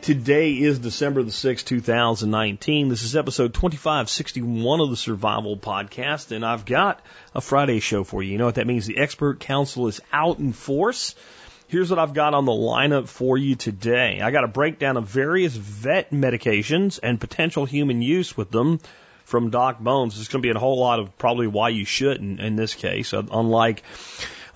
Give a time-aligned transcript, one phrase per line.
[0.00, 2.88] Today is December the 6th, 2019.
[2.88, 7.00] This is episode 2561 of the Survival Podcast, and I've got
[7.34, 8.32] a Friday show for you.
[8.32, 8.86] You know what that means?
[8.86, 11.14] The expert council is out in force.
[11.66, 14.20] Here's what I've got on the lineup for you today.
[14.22, 18.80] I got a breakdown of various vet medications and potential human use with them
[19.24, 20.18] from Doc Bones.
[20.18, 23.12] It's going to be a whole lot of probably why you shouldn't in this case,
[23.12, 23.82] uh, unlike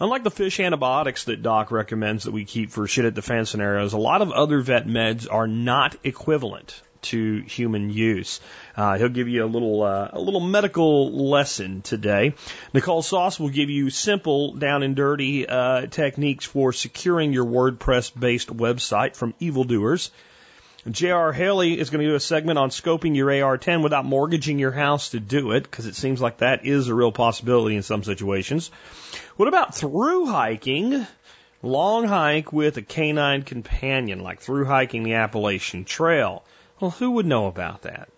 [0.02, 3.46] Unlike the fish antibiotics that Doc recommends that we keep for shit at the fan
[3.46, 8.40] scenarios, a lot of other vet meds are not equivalent to human use.
[8.76, 12.34] Uh, he'll give you a little uh, a little medical lesson today.
[12.74, 18.10] Nicole Sauce will give you simple, down and dirty uh, techniques for securing your WordPress
[18.18, 20.10] based website from evildoers.
[20.90, 21.32] J.R.
[21.32, 25.10] Haley is going to do a segment on scoping your AR-10 without mortgaging your house
[25.10, 28.72] to do it, because it seems like that is a real possibility in some situations.
[29.36, 31.06] What about through hiking?
[31.62, 36.42] Long hike with a canine companion, like through hiking the Appalachian Trail.
[36.80, 38.08] Well, who would know about that?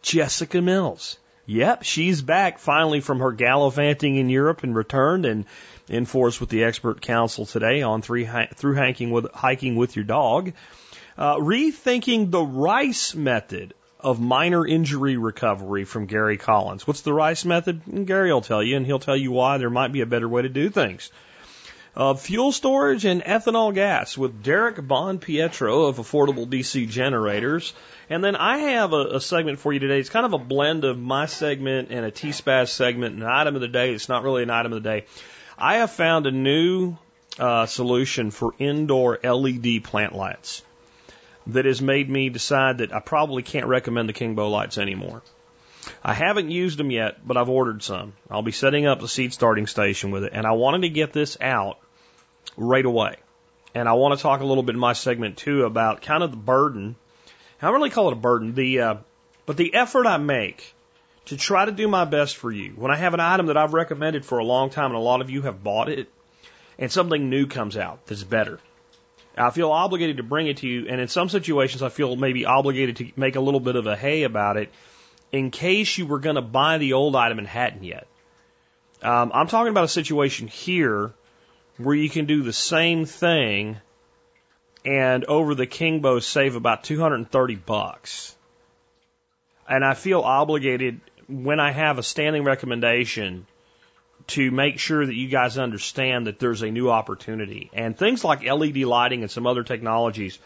[0.00, 1.18] Jessica Mills.
[1.46, 5.46] Yep, she's back finally from her gallivanting in Europe and returned and
[5.88, 10.04] in force with the expert council today on three, through hiking with, hiking with your
[10.04, 10.52] dog.
[11.20, 16.86] Uh, rethinking the Rice method of minor injury recovery from Gary Collins.
[16.86, 18.06] What's the Rice method?
[18.06, 20.40] Gary will tell you, and he'll tell you why there might be a better way
[20.40, 21.12] to do things.
[21.94, 27.74] Uh, fuel storage and ethanol gas with Derek Bon Pietro of Affordable DC Generators.
[28.08, 30.00] And then I have a, a, segment for you today.
[30.00, 33.60] It's kind of a blend of my segment and a T-Spaz segment, an item of
[33.60, 33.92] the day.
[33.92, 35.04] It's not really an item of the day.
[35.58, 36.96] I have found a new
[37.38, 40.62] uh, solution for indoor LED plant lights
[41.48, 45.22] that has made me decide that I probably can't recommend the Kingbo lights anymore.
[46.04, 48.12] I haven't used them yet, but I've ordered some.
[48.30, 51.12] I'll be setting up the seed starting station with it, and I wanted to get
[51.12, 51.78] this out
[52.56, 53.16] right away.
[53.74, 56.30] And I want to talk a little bit in my segment too about kind of
[56.30, 56.96] the burden.
[57.62, 58.94] I don't really call it a burden, the uh,
[59.46, 60.74] but the effort I make
[61.26, 62.72] to try to do my best for you.
[62.72, 65.20] When I have an item that I've recommended for a long time, and a lot
[65.20, 66.08] of you have bought it,
[66.78, 68.58] and something new comes out that's better,
[69.36, 72.44] I feel obligated to bring it to you, and in some situations, I feel maybe
[72.44, 74.70] obligated to make a little bit of a hay about it
[75.32, 78.06] in case you were going to buy the old item and hadn't yet.
[79.02, 81.12] Um, I'm talking about a situation here
[81.78, 83.78] where you can do the same thing
[84.84, 88.36] and over the Kingbo save about 230 bucks.
[89.68, 93.46] And I feel obligated when I have a standing recommendation
[94.30, 97.70] to make sure that you guys understand that there's a new opportunity.
[97.72, 100.38] And things like LED lighting and some other technologies,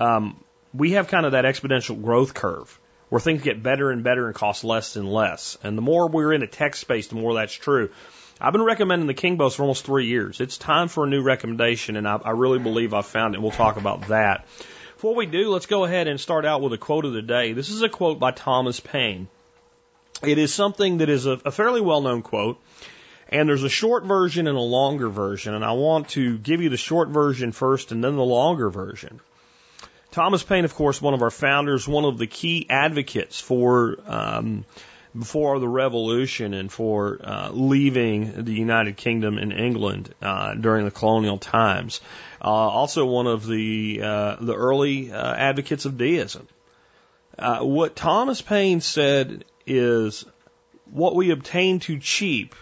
[0.00, 0.42] um,
[0.74, 2.78] we have kind of that exponential growth curve
[3.08, 5.56] where things get better and better and cost less and less.
[5.62, 7.90] And the more we're in a tech space, the more that's true.
[8.40, 10.40] I've been recommending the Kingbos for almost three years.
[10.40, 13.40] It's time for a new recommendation, and I, I really believe I've found it.
[13.40, 14.46] We'll talk about that.
[14.94, 17.52] Before we do, let's go ahead and start out with a quote of the day.
[17.52, 19.28] This is a quote by Thomas Paine.
[20.22, 22.58] It is something that is a, a fairly well known quote.
[23.28, 26.68] And there's a short version and a longer version, and I want to give you
[26.68, 29.20] the short version first and then the longer version.
[30.12, 34.64] Thomas Paine, of course, one of our founders, one of the key advocates for um,
[35.18, 40.90] before the Revolution and for uh, leaving the United Kingdom and England uh, during the
[40.90, 42.00] colonial times.
[42.40, 46.46] Uh, also, one of the uh, the early uh, advocates of deism.
[47.38, 50.24] Uh, what Thomas Paine said is,
[50.90, 52.54] "What we obtain too cheap."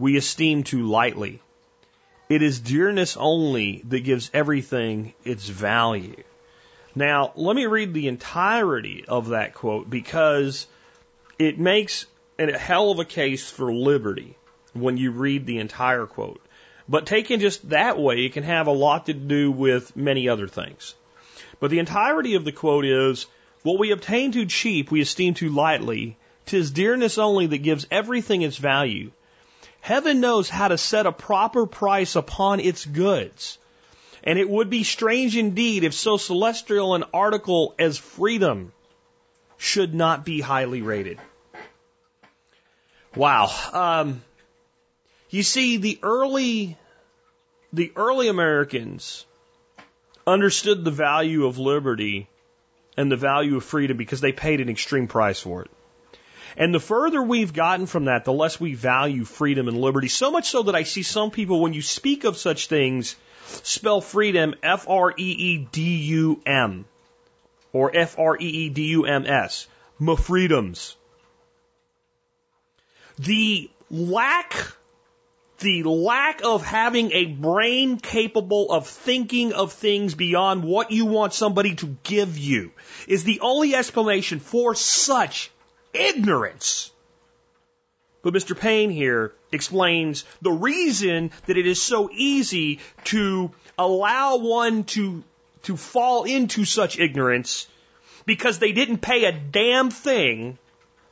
[0.00, 1.40] We esteem too lightly.
[2.30, 6.22] It is dearness only that gives everything its value.
[6.94, 10.66] Now, let me read the entirety of that quote because
[11.38, 12.06] it makes
[12.38, 14.36] a hell of a case for liberty
[14.72, 16.40] when you read the entire quote.
[16.88, 20.48] But taken just that way, it can have a lot to do with many other
[20.48, 20.94] things.
[21.60, 23.26] But the entirety of the quote is,
[23.62, 26.16] what we obtain too cheap, we esteem too lightly.
[26.46, 29.10] Tis dearness only that gives everything its value.
[29.80, 33.58] Heaven knows how to set a proper price upon its goods.
[34.22, 38.72] And it would be strange indeed if so celestial an article as freedom
[39.56, 41.18] should not be highly rated.
[43.16, 43.50] Wow.
[43.72, 44.22] Um,
[45.30, 46.76] you see, the early,
[47.72, 49.24] the early Americans
[50.26, 52.28] understood the value of liberty
[52.96, 55.70] and the value of freedom because they paid an extreme price for it.
[56.56, 60.08] And the further we've gotten from that, the less we value freedom and liberty.
[60.08, 63.16] So much so that I see some people, when you speak of such things,
[63.62, 66.84] spell freedom F R E E D U M
[67.72, 69.66] or F R E E D U M S.
[69.98, 70.96] My freedoms.
[73.18, 74.54] The lack
[75.60, 81.34] the lack of having a brain capable of thinking of things beyond what you want
[81.34, 82.72] somebody to give you
[83.06, 85.50] is the only explanation for such
[85.92, 86.90] ignorance.
[88.22, 88.58] But Mr.
[88.58, 95.24] Paine here explains the reason that it is so easy to allow one to,
[95.62, 97.66] to fall into such ignorance
[98.26, 100.58] because they didn't pay a damn thing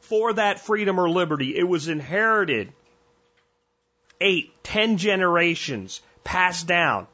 [0.01, 1.57] for that freedom or liberty.
[1.57, 2.73] It was inherited
[4.21, 7.07] eight, ten generations passed down.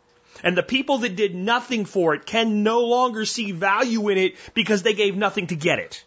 [0.42, 4.34] And the people that did nothing for it can no longer see value in it
[4.54, 6.04] because they gave nothing to get it.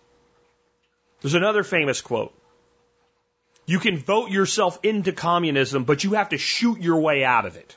[1.21, 2.33] There's another famous quote.
[3.65, 7.57] You can vote yourself into communism, but you have to shoot your way out of
[7.57, 7.75] it.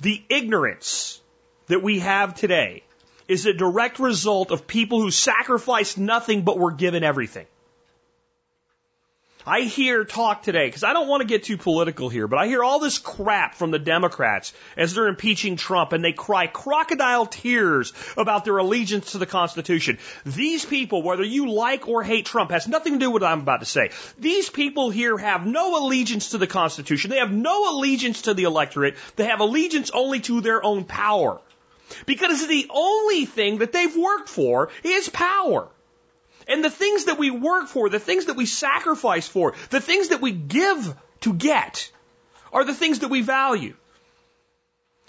[0.00, 1.20] The ignorance
[1.66, 2.84] that we have today
[3.28, 7.46] is a direct result of people who sacrificed nothing but were given everything.
[9.46, 12.46] I hear talk today, because I don't want to get too political here, but I
[12.46, 17.26] hear all this crap from the Democrats as they're impeaching Trump and they cry crocodile
[17.26, 19.98] tears about their allegiance to the Constitution.
[20.26, 23.40] These people, whether you like or hate Trump, has nothing to do with what I'm
[23.40, 23.90] about to say.
[24.18, 27.10] These people here have no allegiance to the Constitution.
[27.10, 28.96] They have no allegiance to the electorate.
[29.16, 31.40] They have allegiance only to their own power.
[32.06, 35.68] Because the only thing that they've worked for is power.
[36.48, 40.08] And the things that we work for, the things that we sacrifice for, the things
[40.08, 41.90] that we give to get
[42.52, 43.74] are the things that we value.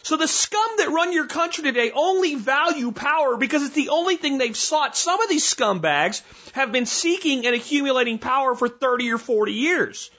[0.03, 4.15] So the scum that run your country today only value power because it's the only
[4.15, 4.97] thing they've sought.
[4.97, 6.23] Some of these scumbags
[6.53, 10.09] have been seeking and accumulating power for 30 or 40 years.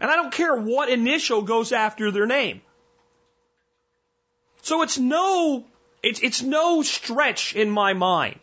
[0.00, 2.62] And I don't care what initial goes after their name.
[4.62, 5.64] So it's no,
[6.02, 8.38] it's, it's no stretch in my mind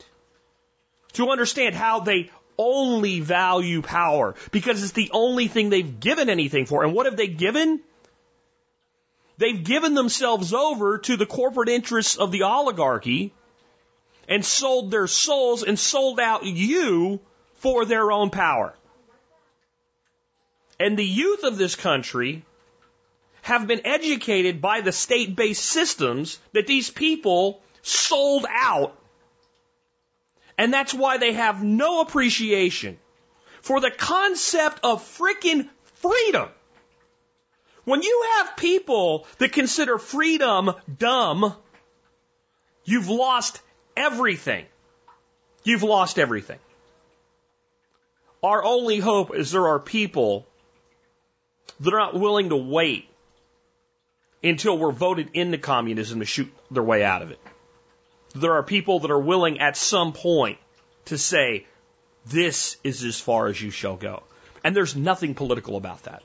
[1.15, 6.65] to understand how they only value power because it's the only thing they've given anything
[6.65, 6.83] for.
[6.83, 7.81] And what have they given?
[9.37, 13.33] They've given themselves over to the corporate interests of the oligarchy
[14.29, 17.19] and sold their souls and sold out you
[17.55, 18.73] for their own power.
[20.79, 22.43] And the youth of this country
[23.41, 28.97] have been educated by the state based systems that these people sold out
[30.57, 32.97] and that's why they have no appreciation
[33.61, 36.49] for the concept of freaking freedom.
[37.83, 41.55] When you have people that consider freedom dumb,
[42.83, 43.61] you've lost
[43.95, 44.65] everything.
[45.63, 46.59] You've lost everything.
[48.43, 50.45] Our only hope is there are people
[51.79, 53.09] that are not willing to wait
[54.43, 57.39] until we're voted into communism to shoot their way out of it
[58.35, 60.57] there are people that are willing at some point
[61.05, 61.65] to say,
[62.25, 64.23] this is as far as you shall go.
[64.63, 66.23] And there's nothing political about that.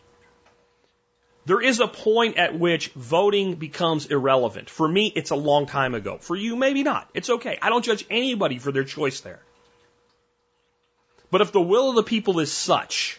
[1.46, 4.68] There is a point at which voting becomes irrelevant.
[4.68, 6.18] For me, it's a long time ago.
[6.18, 7.08] For you, maybe not.
[7.14, 7.58] It's okay.
[7.62, 9.40] I don't judge anybody for their choice there.
[11.30, 13.18] But if the will of the people is such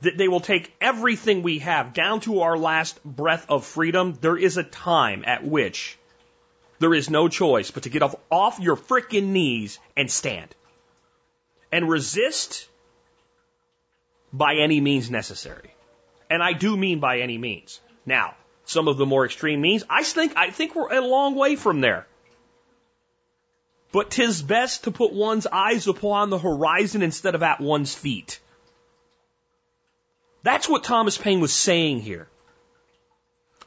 [0.00, 4.36] that they will take everything we have down to our last breath of freedom, there
[4.36, 5.98] is a time at which
[6.78, 10.54] there is no choice but to get off, off your freaking knees and stand.
[11.72, 12.68] And resist
[14.32, 15.74] by any means necessary.
[16.30, 17.80] And I do mean by any means.
[18.04, 21.56] Now, some of the more extreme means, I think, I think we're a long way
[21.56, 22.06] from there.
[23.92, 28.40] But tis best to put one's eyes upon the horizon instead of at one's feet.
[30.42, 32.28] That's what Thomas Paine was saying here.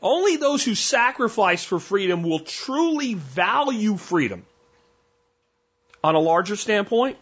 [0.02, 4.46] Only those who sacrifice for freedom will truly value freedom.
[6.04, 7.18] On a larger standpoint,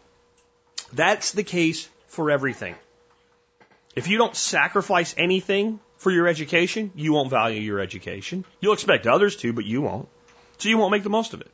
[0.93, 2.75] that's the case for everything.
[3.95, 8.45] If you don't sacrifice anything for your education, you won't value your education.
[8.61, 10.07] You'll expect others to, but you won't.
[10.59, 11.49] So you won't make the most of it.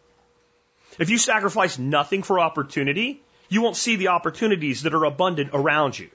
[1.00, 5.98] If you sacrifice nothing for opportunity, you won't see the opportunities that are abundant around
[5.98, 6.10] you.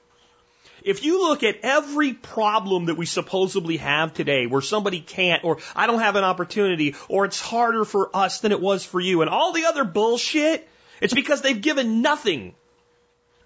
[0.85, 5.59] If you look at every problem that we supposedly have today where somebody can't, or
[5.75, 9.23] I don't have an opportunity, or it's harder for us than it was for you,
[9.23, 10.69] and all the other bullshit,
[11.01, 12.55] it's because they've given nothing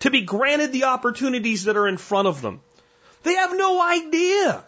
[0.01, 2.61] to be granted the opportunities that are in front of them.
[3.23, 4.65] They have no idea.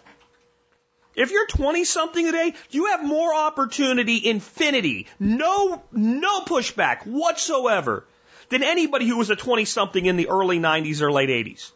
[1.17, 8.05] If you're 20 something today, you have more opportunity, infinity, no, no pushback whatsoever
[8.49, 11.71] than anybody who was a 20 something in the early 90s or late 80s.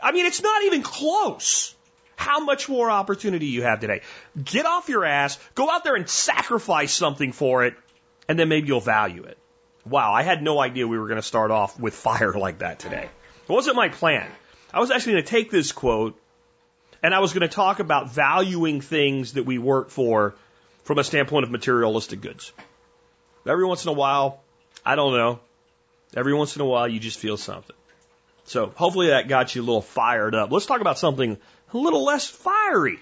[0.00, 1.74] I mean, it's not even close
[2.16, 4.02] how much more opportunity you have today.
[4.42, 7.74] Get off your ass, go out there and sacrifice something for it,
[8.28, 9.38] and then maybe you'll value it.
[9.86, 12.78] Wow, I had no idea we were going to start off with fire like that
[12.78, 13.08] today.
[13.48, 14.28] It wasn't my plan.
[14.72, 16.20] I was actually going to take this quote
[17.02, 20.34] and I was going to talk about valuing things that we work for
[20.84, 22.52] from a standpoint of materialistic goods.
[23.46, 24.40] Every once in a while,
[24.84, 25.40] I don't know,
[26.16, 27.76] every once in a while you just feel something.
[28.48, 30.50] So hopefully that got you a little fired up.
[30.50, 31.36] Let's talk about something
[31.72, 32.98] a little less fiery.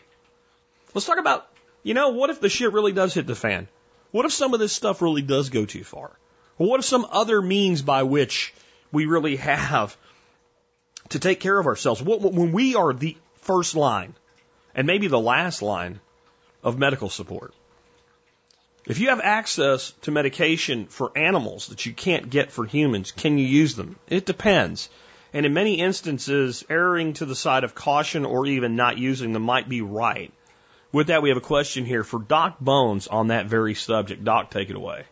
[0.92, 1.46] Let's talk about,
[1.84, 3.68] you know, what if the shit really does hit the fan?
[4.10, 6.10] What if some of this stuff really does go too far?
[6.56, 8.54] What if some other means by which
[8.90, 9.96] we really have
[11.10, 12.02] to take care of ourselves?
[12.02, 14.14] When we are the first line
[14.74, 16.00] and maybe the last line
[16.64, 17.54] of medical support.
[18.86, 23.38] If you have access to medication for animals that you can't get for humans, can
[23.38, 23.96] you use them?
[24.08, 24.88] It depends.
[25.32, 29.42] And in many instances, erring to the side of caution or even not using them
[29.42, 30.32] might be right.
[30.92, 34.24] With that, we have a question here for Doc Bones on that very subject.
[34.24, 35.04] Doc, take it away.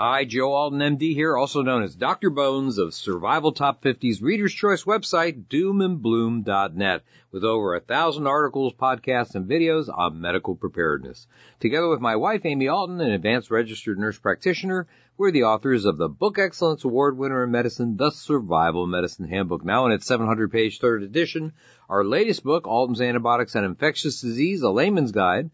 [0.00, 2.30] Hi, Joe Alton, MD here, also known as Dr.
[2.30, 7.02] Bones of Survival Top 50's Reader's Choice website, doomandbloom.net,
[7.32, 11.26] with over a thousand articles, podcasts, and videos on medical preparedness.
[11.58, 14.86] Together with my wife, Amy Alton, an advanced registered nurse practitioner,
[15.16, 19.64] we're the authors of the Book Excellence Award winner in medicine, The Survival Medicine Handbook,
[19.64, 21.54] now in its 700 page third edition.
[21.88, 25.50] Our latest book, Alton's Antibiotics and Infectious Disease, a layman's guide,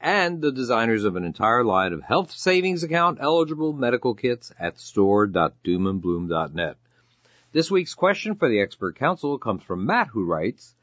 [0.00, 4.78] and the designers of an entire line of health savings account eligible medical kits at
[4.78, 6.76] store.doomandbloom.net.
[7.52, 10.74] This week's question for the expert council comes from Matt who writes,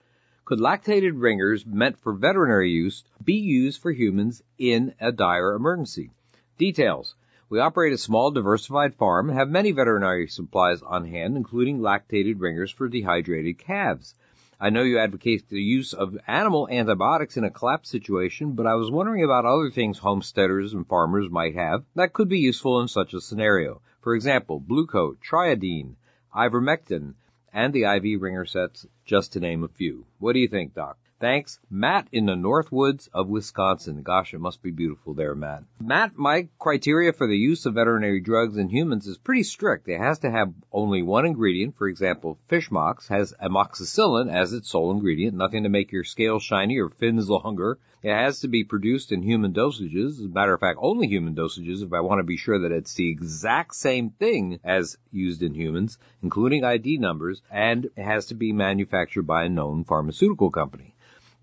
[0.45, 6.11] could lactated ringers meant for veterinary use be used for humans in a dire emergency?
[6.57, 7.15] Details.
[7.49, 12.41] We operate a small diversified farm and have many veterinary supplies on hand, including lactated
[12.41, 14.15] ringers for dehydrated calves.
[14.63, 18.75] I know you advocate the use of animal antibiotics in a collapse situation, but I
[18.75, 22.87] was wondering about other things homesteaders and farmers might have that could be useful in
[22.87, 23.81] such a scenario.
[23.99, 25.95] For example, Blue Coat, Triodine,
[26.33, 27.15] Ivermectin,
[27.51, 30.05] and the IV ringer sets, just to name a few.
[30.19, 30.97] What do you think, Doc?
[31.23, 34.03] Thanks, Matt in the North Woods of Wisconsin.
[34.03, 35.63] Gosh, it must be beautiful there, Matt.
[35.79, 39.87] Matt, my criteria for the use of veterinary drugs in humans is pretty strict.
[39.87, 41.77] It has to have only one ingredient.
[41.77, 46.43] For example, fish mox has amoxicillin as its sole ingredient, nothing to make your scales
[46.43, 47.79] shiny or fins longer.
[48.01, 50.19] It has to be produced in human dosages.
[50.19, 52.73] As a matter of fact, only human dosages if I want to be sure that
[52.73, 58.25] it's the exact same thing as used in humans, including ID numbers, and it has
[58.25, 60.92] to be manufactured by a known pharmaceutical company.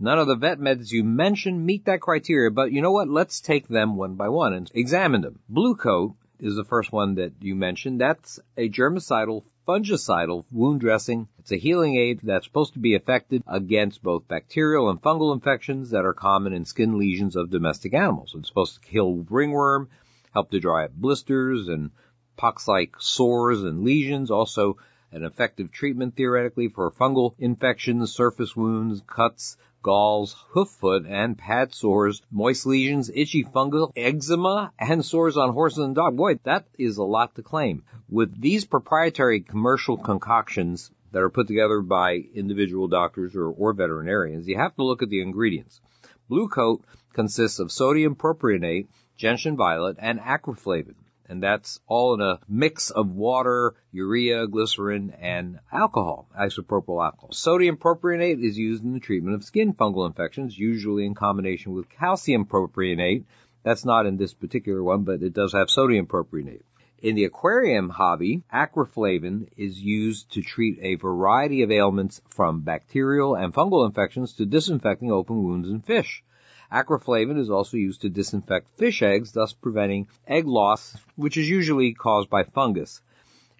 [0.03, 3.11] None of the vet meds you mentioned meet that criteria, but you know what?
[3.11, 5.41] Let's take them one by one and examine them.
[5.47, 8.01] Blu-Kote is the first one that you mentioned.
[8.01, 11.29] That's a germicidal fungicidal wound dressing.
[11.39, 15.91] It's a healing aid that's supposed to be effective against both bacterial and fungal infections
[15.91, 18.35] that are common in skin lesions of domestic animals.
[18.35, 19.91] It's supposed to kill ringworm,
[20.33, 21.91] help to dry up blisters and
[22.39, 24.79] pox-like sores and lesions, also
[25.13, 31.75] an effective treatment theoretically for fungal infections, surface wounds, cuts, galls, hoof foot, and pad
[31.75, 36.17] sores, moist lesions, itchy fungal, eczema, and sores on horses and dogs.
[36.17, 37.83] Boy, that is a lot to claim.
[38.09, 44.47] With these proprietary commercial concoctions that are put together by individual doctors or, or veterinarians,
[44.47, 45.81] you have to look at the ingredients.
[46.29, 50.95] Blu-Kote consists of sodium propionate, gentian violet, and acriflavine
[51.31, 57.31] and that's all in a mix of water, urea, glycerin, and alcohol, isopropyl alcohol.
[57.31, 61.89] Sodium propionate is used in the treatment of skin fungal infections, usually in combination with
[61.89, 63.25] calcium propionate.
[63.63, 66.63] That's not in this particular one, but it does have sodium propionate.
[67.03, 73.37] In the aquarium hobby, acriflavine is used to treat a variety of ailments from bacterial
[73.37, 76.25] and fungal infections to disinfecting open wounds in fish.
[76.73, 81.95] Acriflavine is also used to disinfect fish eggs, thus preventing egg loss, which is usually
[81.95, 83.03] caused by fungus.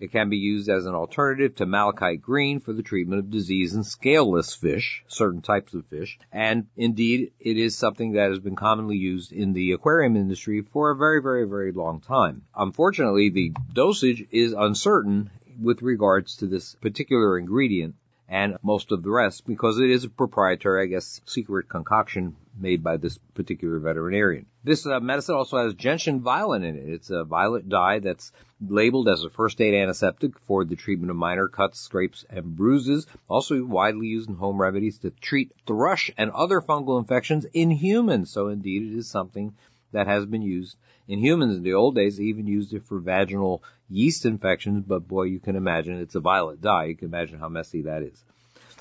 [0.01, 3.75] It can be used as an alternative to malachite green for the treatment of disease
[3.75, 8.57] in scaleless fish, certain types of fish, and indeed it is something that has been
[8.57, 12.45] commonly used in the aquarium industry for a very, very, very long time.
[12.57, 15.29] Unfortunately, the dosage is uncertain
[15.61, 17.95] with regards to this particular ingredient
[18.31, 22.83] and most of the rest because it is a proprietary, I guess, secret concoction made
[22.83, 24.47] by this particular veterinarian.
[24.63, 26.89] This uh, medicine also has gentian violet in it.
[26.89, 31.17] It's a violet dye that's labeled as a first aid antiseptic for the treatment of
[31.17, 33.07] minor cuts, scrapes, and bruises.
[33.29, 38.31] Also widely used in home remedies to treat thrush and other fungal infections in humans.
[38.31, 39.55] So indeed it is something
[39.93, 40.77] that has been used
[41.09, 42.17] in humans in the old days.
[42.17, 46.21] They even used it for vaginal yeast infections, but boy, you can imagine it's a
[46.21, 46.85] violet dye.
[46.85, 48.25] You can imagine how messy that is.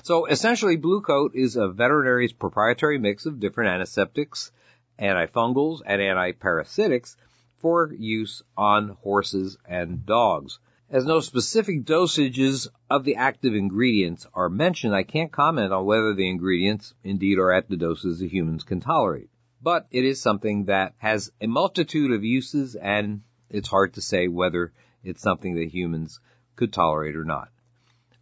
[0.02, 4.50] So essentially, Blu-Kote is a veterinary's proprietary mix of different antiseptics,
[4.98, 7.16] antifungals, and antiparasitics
[7.58, 10.58] for use on horses and dogs.
[10.88, 16.14] As no specific dosages of the active ingredients are mentioned, I can't comment on whether
[16.14, 19.30] the ingredients indeed are at the doses that humans can tolerate.
[19.62, 24.26] But it is something that has a multitude of uses and it's hard to say
[24.26, 24.72] whether
[25.04, 26.18] it's something that humans
[26.56, 27.50] could tolerate or not.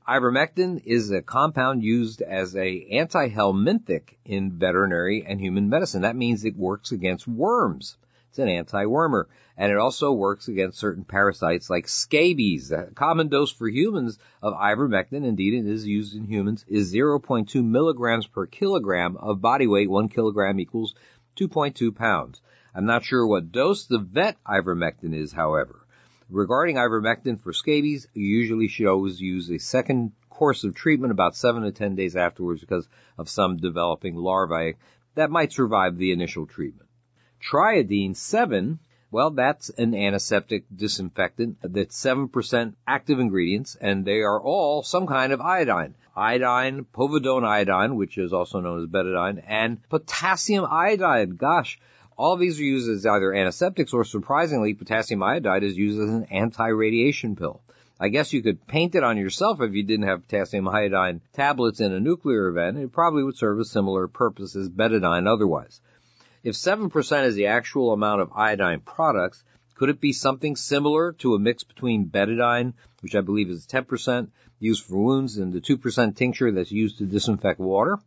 [0.08, 6.00] Ivermectin is a compound used as a antihelminthic in veterinary and human medicine.
[6.00, 7.98] That means it works against worms.
[8.30, 9.26] It's an anti-wormer.
[9.58, 12.72] And it also works against certain parasites like scabies.
[12.72, 17.62] A common dose for humans of ivermectin, indeed it is used in humans, is 0.2
[17.62, 19.90] milligrams per kilogram of body weight.
[19.90, 20.94] One kilogram equals
[21.36, 22.40] 2.2 pounds.
[22.74, 25.84] I'm not sure what dose the vet ivermectin is, however.
[26.30, 31.72] Regarding ivermectin for scabies, usually always use a second course of treatment about 7 to
[31.72, 34.76] 10 days afterwards because of some developing larvae
[35.14, 36.88] that might survive the initial treatment.
[37.40, 38.78] Triodine 7,
[39.10, 45.32] well, that's an antiseptic disinfectant that's 7% active ingredients, and they are all some kind
[45.32, 45.94] of iodine.
[46.14, 51.38] Iodine, povidone iodine, which is also known as betadine, and potassium iodide.
[51.38, 51.80] Gosh,
[52.18, 56.24] all these are used as either antiseptics or surprisingly, potassium iodide is used as an
[56.24, 57.62] anti-radiation pill.
[58.00, 61.80] I guess you could paint it on yourself if you didn't have potassium iodine tablets
[61.80, 62.76] in a nuclear event.
[62.76, 65.80] It probably would serve a similar purpose as betadine otherwise.
[66.42, 69.42] If 7% is the actual amount of iodine products,
[69.76, 74.28] could it be something similar to a mix between betadine, which I believe is 10%
[74.58, 77.98] used for wounds, and the 2% tincture that's used to disinfect water?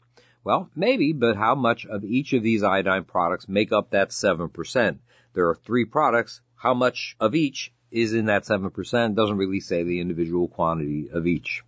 [0.43, 4.97] Well, maybe, but how much of each of these iodine products make up that 7%?
[5.33, 6.41] There are three products.
[6.55, 11.27] How much of each is in that 7% doesn't really say the individual quantity of
[11.27, 11.63] each.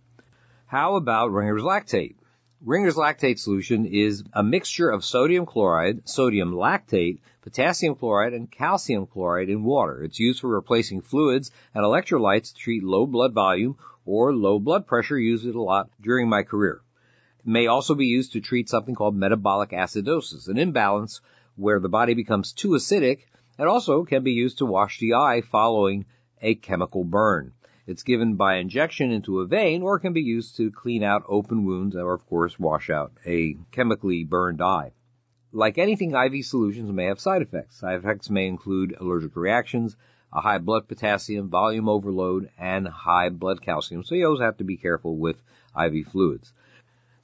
[0.66, 2.16] How about Ringer's lactate?
[2.64, 9.06] Ringer's lactate solution is a mixture of sodium chloride, sodium lactate, potassium chloride, and calcium
[9.06, 10.02] chloride in water.
[10.02, 14.86] It's used for replacing fluids and electrolytes to treat low blood volume or low blood
[14.86, 15.18] pressure.
[15.18, 16.80] Used it a lot during my career.
[17.44, 21.20] May also be used to treat something called metabolic acidosis, an imbalance
[21.56, 23.26] where the body becomes too acidic.
[23.58, 26.06] It also can be used to wash the eye following
[26.40, 27.52] a chemical burn.
[27.86, 31.66] It's given by injection into a vein or can be used to clean out open
[31.66, 34.92] wounds or of course wash out a chemically burned eye.
[35.52, 37.76] Like anything, IV solutions may have side effects.
[37.76, 39.96] Side effects may include allergic reactions,
[40.32, 44.02] a high blood potassium, volume overload, and high blood calcium.
[44.02, 45.36] So you always have to be careful with
[45.78, 46.54] IV fluids.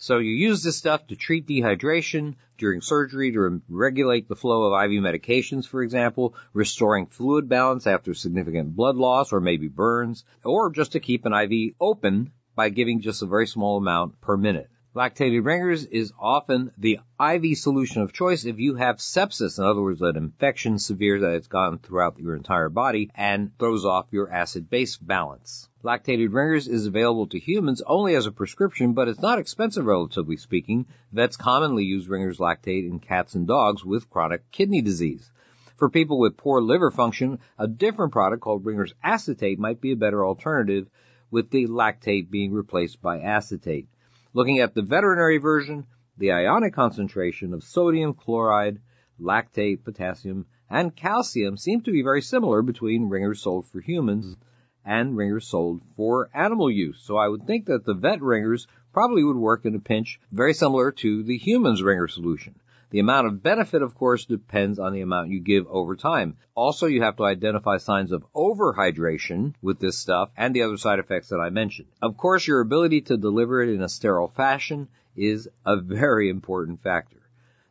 [0.03, 4.83] So you use this stuff to treat dehydration during surgery to regulate the flow of
[4.83, 10.71] IV medications, for example, restoring fluid balance after significant blood loss or maybe burns, or
[10.71, 14.71] just to keep an IV open by giving just a very small amount per minute.
[14.93, 19.81] Lactated Ringers is often the IV solution of choice if you have sepsis, in other
[19.81, 24.29] words, an infection severe that it's gone throughout your entire body and throws off your
[24.29, 25.69] acid-base balance.
[25.85, 30.37] Lactated Ringers is available to humans only as a prescription, but it's not expensive relatively
[30.37, 30.87] speaking.
[31.13, 35.31] Vets commonly use Ringers lactate in cats and dogs with chronic kidney disease.
[35.77, 39.97] For people with poor liver function, a different product called Ringers acetate might be a
[39.97, 40.91] better alternative
[41.31, 43.87] with the lactate being replaced by acetate.
[44.33, 48.79] Looking at the veterinary version, the ionic concentration of sodium chloride,
[49.21, 54.37] lactate, potassium, and calcium seem to be very similar between Ringers sold for humans
[54.85, 57.01] and ringers sold for animal use.
[57.03, 60.55] So I would think that the vet ringers probably would work in a pinch very
[60.55, 62.55] similar to the human's ringer solution.
[62.91, 66.37] The amount of benefit, of course, depends on the amount you give over time.
[66.57, 70.99] Also, you have to identify signs of overhydration with this stuff and the other side
[70.99, 71.89] effects that I mentioned.
[72.03, 76.83] Of course, your ability to deliver it in a sterile fashion is a very important
[76.83, 77.19] factor.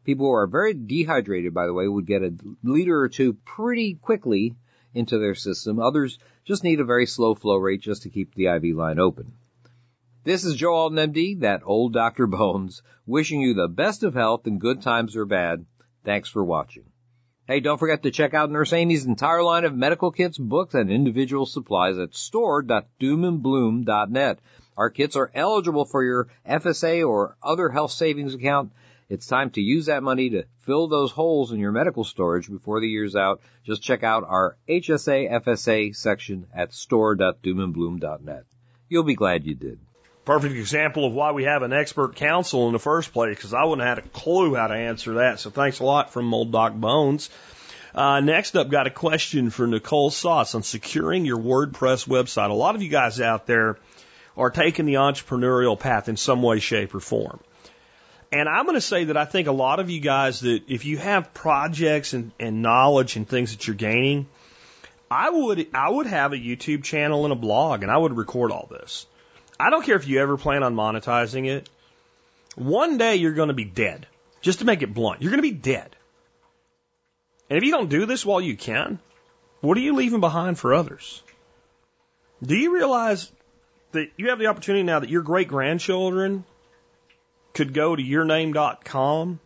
[0.05, 3.95] People who are very dehydrated, by the way, would get a liter or two pretty
[3.95, 4.55] quickly
[4.93, 5.79] into their system.
[5.79, 9.34] Others just need a very slow flow rate just to keep the IV line open.
[10.23, 12.27] This is Joe Alton, MD, that old Dr.
[12.27, 15.65] Bones, wishing you the best of health in good times or bad.
[16.03, 16.86] Thanks for watching.
[17.47, 20.91] Hey, don't forget to check out Nurse Amy's entire line of medical kits, books, and
[20.91, 24.39] individual supplies at store.doomandbloom.net.
[24.77, 28.71] Our kits are eligible for your FSA or other health savings account
[29.10, 32.79] it's time to use that money to fill those holes in your medical storage before
[32.79, 33.41] the year's out.
[33.63, 38.43] Just check out our HSA FSA section at store.doomandbloom.net.
[38.88, 39.79] You'll be glad you did.
[40.29, 43.63] Perfect example of why we have an expert council in the first place, because I
[43.63, 45.39] wouldn't have had a clue how to answer that.
[45.39, 47.31] So thanks a lot from old Doc Bones.
[47.95, 52.51] Uh, next up, got a question for Nicole Sauce on securing your WordPress website.
[52.51, 53.79] A lot of you guys out there
[54.37, 57.39] are taking the entrepreneurial path in some way, shape, or form.
[58.31, 60.85] And I'm going to say that I think a lot of you guys that if
[60.85, 64.27] you have projects and, and knowledge and things that you're gaining,
[65.09, 68.51] I would I would have a YouTube channel and a blog and I would record
[68.51, 69.07] all this.
[69.60, 71.69] I don't care if you ever plan on monetizing it.
[72.56, 74.08] One day you're going to be dead.
[74.41, 75.95] Just to make it blunt, you're going to be dead.
[77.50, 79.00] And if you don't do this while you can,
[79.62, 81.22] what are you leaving behind for others?
[82.41, 83.30] Do you realize
[83.91, 86.45] that you have the opportunity now that your great grandchildren
[87.54, 89.39] could go to yourname.com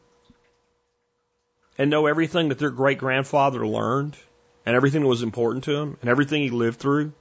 [1.77, 4.15] and know everything that their great grandfather learned
[4.65, 7.13] and everything that was important to him and everything he lived through?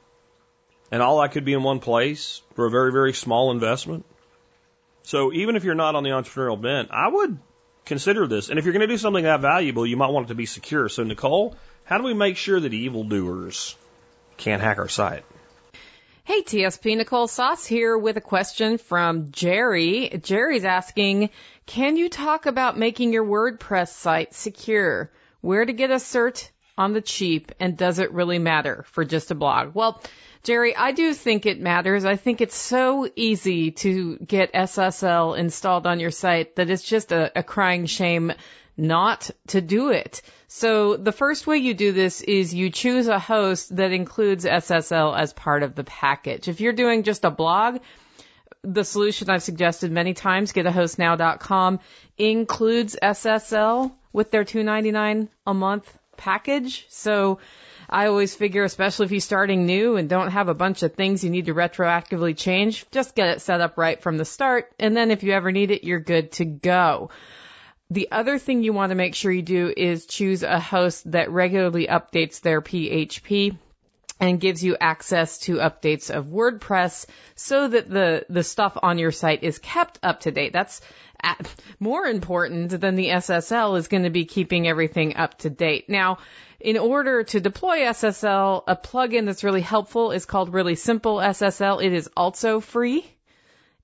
[0.92, 4.04] And all that could be in one place for a very, very small investment.
[5.02, 7.38] So even if you're not on the entrepreneurial bent, I would
[7.86, 8.50] consider this.
[8.50, 10.46] And if you're going to do something that valuable, you might want it to be
[10.46, 10.90] secure.
[10.90, 13.74] So Nicole, how do we make sure that evildoers
[14.36, 15.24] can't hack our site?
[16.24, 20.20] Hey, TSP Nicole Sauce here with a question from Jerry.
[20.22, 21.30] Jerry's asking,
[21.66, 25.10] can you talk about making your WordPress site secure?
[25.40, 29.30] Where to get a cert on the cheap and does it really matter for just
[29.30, 29.74] a blog?
[29.74, 30.00] Well,
[30.42, 32.04] Jerry, I do think it matters.
[32.04, 37.12] I think it's so easy to get SSL installed on your site that it's just
[37.12, 38.32] a, a crying shame
[38.76, 40.22] not to do it.
[40.48, 45.16] So the first way you do this is you choose a host that includes SSL
[45.16, 46.48] as part of the package.
[46.48, 47.78] If you're doing just a blog,
[48.62, 51.80] the solution I've suggested many times, getahostnow.com,
[52.18, 56.86] includes SSL with their $2.99 a month package.
[56.88, 57.38] So
[57.92, 61.22] I always figure, especially if you're starting new and don't have a bunch of things
[61.22, 64.72] you need to retroactively change, just get it set up right from the start.
[64.78, 67.10] And then if you ever need it, you're good to go.
[67.90, 71.30] The other thing you want to make sure you do is choose a host that
[71.30, 73.58] regularly updates their PHP
[74.18, 79.10] and gives you access to updates of WordPress so that the, the stuff on your
[79.10, 80.54] site is kept up to date.
[80.54, 80.80] That's
[81.78, 85.88] more important than the SSL is going to be keeping everything up to date.
[85.88, 86.18] Now,
[86.62, 91.84] in order to deploy SSL, a plugin that's really helpful is called Really Simple SSL.
[91.84, 93.04] It is also free.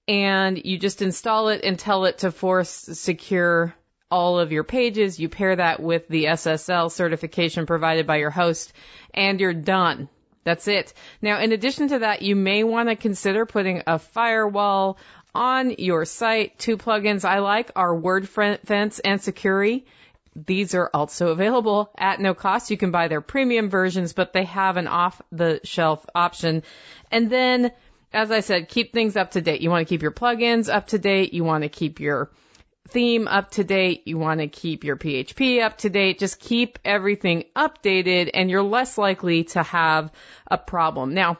[0.06, 3.74] And you just install it and tell it to force secure
[4.10, 5.18] all of your pages.
[5.18, 8.72] You pair that with the SSL certification provided by your host
[9.12, 10.08] and you're done.
[10.44, 10.94] That's it.
[11.20, 14.98] Now, in addition to that, you may want to consider putting a firewall
[15.34, 16.58] on your site.
[16.58, 19.84] Two plugins I like are WordFence and Sucuri.
[20.46, 22.70] These are also available at no cost.
[22.70, 26.62] You can buy their premium versions, but they have an off the shelf option.
[27.11, 27.72] And then,
[28.12, 29.61] as I said, keep things up to date.
[29.61, 31.33] You want to keep your plugins up to date.
[31.33, 32.31] You want to keep your
[32.88, 34.07] theme up to date.
[34.07, 36.18] You want to keep your PHP up to date.
[36.18, 40.11] Just keep everything updated and you're less likely to have
[40.46, 41.14] a problem.
[41.14, 41.38] Now,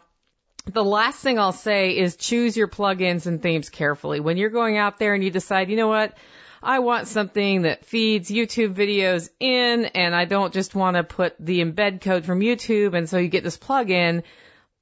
[0.67, 4.21] the last thing I'll say is choose your plugins and themes carefully.
[4.21, 6.17] When you're going out there and you decide, you know what,
[6.63, 11.37] I want something that feeds YouTube videos in and I don't just want to put
[11.39, 14.23] the embed code from YouTube and so you get this plugin.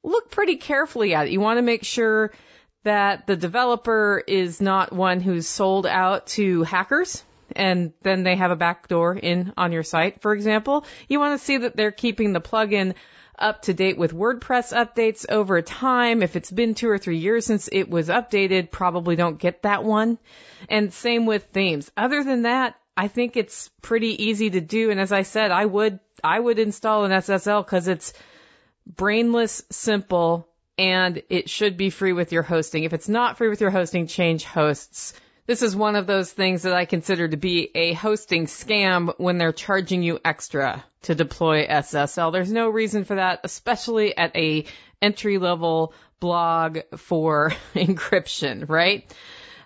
[0.02, 1.32] Look pretty carefully at it.
[1.32, 2.32] You want to make sure
[2.84, 7.22] that the developer is not one who's sold out to hackers
[7.54, 10.84] and then they have a backdoor in on your site, for example.
[11.08, 12.94] You want to see that they're keeping the plugin
[13.38, 16.22] up to date with WordPress updates over time.
[16.22, 19.84] If it's been two or three years since it was updated, probably don't get that
[19.84, 20.18] one.
[20.68, 21.90] And same with themes.
[21.96, 24.90] Other than that, I think it's pretty easy to do.
[24.90, 28.12] And as I said, I would, I would install an SSL because it's
[28.86, 32.84] brainless, simple, and it should be free with your hosting.
[32.84, 35.12] If it's not free with your hosting, change hosts.
[35.46, 39.38] This is one of those things that I consider to be a hosting scam when
[39.38, 42.32] they're charging you extra to deploy SSL.
[42.32, 44.64] There's no reason for that, especially at a
[45.00, 49.08] entry level blog for encryption, right?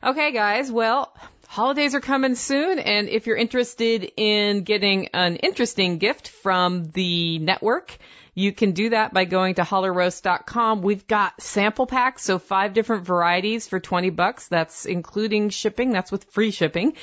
[0.02, 0.70] Okay, guys.
[0.70, 1.16] Well,
[1.48, 7.38] holidays are coming soon, and if you're interested in getting an interesting gift from the
[7.38, 7.96] network,
[8.34, 10.82] you can do that by going to hollerroast.com.
[10.82, 14.48] We've got sample packs, so five different varieties for 20 bucks.
[14.48, 15.90] That's including shipping.
[15.90, 16.94] That's with free shipping.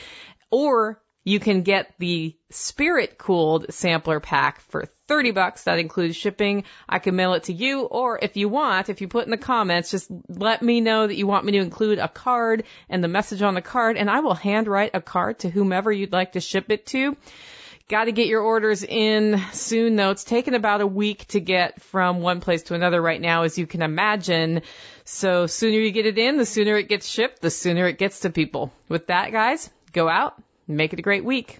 [0.51, 5.63] Or you can get the spirit cooled sampler pack for 30 bucks.
[5.63, 6.63] That includes shipping.
[6.87, 7.81] I can mail it to you.
[7.81, 11.17] Or if you want, if you put in the comments, just let me know that
[11.17, 14.21] you want me to include a card and the message on the card and I
[14.21, 17.17] will handwrite a card to whomever you'd like to ship it to.
[17.89, 20.09] Got to get your orders in soon though.
[20.09, 23.57] It's taken about a week to get from one place to another right now, as
[23.57, 24.61] you can imagine.
[25.05, 28.21] So sooner you get it in, the sooner it gets shipped, the sooner it gets
[28.21, 28.73] to people.
[28.89, 30.35] With that, guys, go out,
[30.67, 31.59] and make it a great week.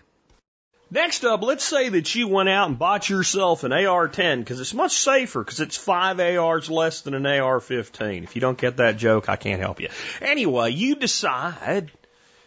[0.91, 4.73] Next up, let's say that you went out and bought yourself an AR-10 because it's
[4.73, 8.23] much safer because it's five ARs less than an AR-15.
[8.23, 9.89] If you don't get that joke, I can't help you.
[10.21, 11.91] Anyway, you decide,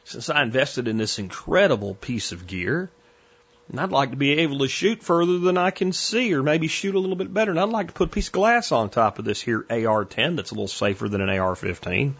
[0.05, 2.91] since I invested in this incredible piece of gear,
[3.71, 6.67] and I'd like to be able to shoot further than I can see, or maybe
[6.67, 8.91] shoot a little bit better, and I'd like to put a piece of glass on
[8.91, 12.15] top of this here AR-10 that's a little safer than an AR-15.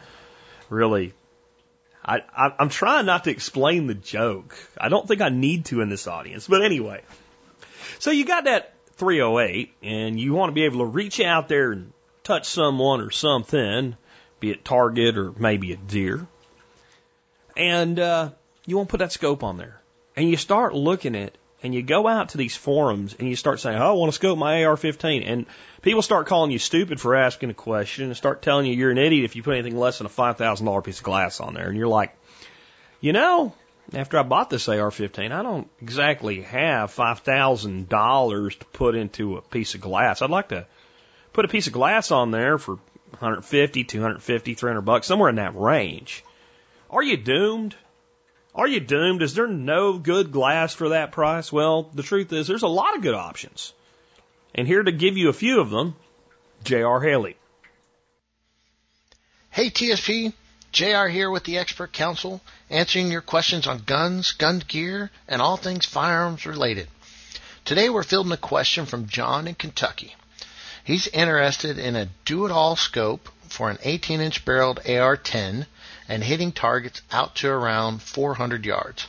[0.69, 1.13] Really
[2.05, 4.57] I, I, I'm trying not to explain the joke.
[4.79, 7.03] I don't think I need to in this audience, but anyway.
[7.99, 11.73] So you got that 308, and you want to be able to reach out there
[11.73, 11.93] and
[12.25, 13.97] touch someone or something,
[14.41, 16.27] be it target or maybe a deer,
[17.57, 18.31] and uh,
[18.67, 19.81] you want to put that scope on there,
[20.17, 23.61] and you start looking at, and you go out to these forums and you start
[23.61, 25.47] saying, "Oh, I want to scope my AR-15," and
[25.83, 28.99] people start calling you stupid for asking a question and start telling you you're an
[28.99, 31.69] idiot if you put anything less than a $5,000 piece of glass on there.
[31.69, 32.17] And you're like,
[33.01, 33.55] you know,
[33.95, 39.75] after I bought this AR-15, I don't exactly have $5,000 to put into a piece
[39.75, 40.23] of glass.
[40.23, 40.67] I'd like to
[41.33, 42.79] put a piece of glass on there for
[43.19, 46.25] 150, 250, 300 bucks, somewhere in that range.
[46.89, 47.75] Are you doomed?
[48.55, 49.23] Are you doomed?
[49.23, 51.53] Is there no good glass for that price?
[51.53, 53.73] Well, the truth is there's a lot of good options.
[54.55, 55.95] And here to give you a few of them,
[56.65, 57.01] J.R.
[57.01, 57.37] Haley.
[59.51, 60.33] Hey TSP,
[60.73, 65.57] JR here with the Expert Council, answering your questions on guns, gun gear, and all
[65.57, 66.89] things firearms related.
[67.65, 70.15] Today we're fielding a question from John in Kentucky.
[70.85, 75.67] He's interested in a do-it-all scope for an 18-inch barreled AR-10
[76.11, 79.07] and hitting targets out to around 400 yards.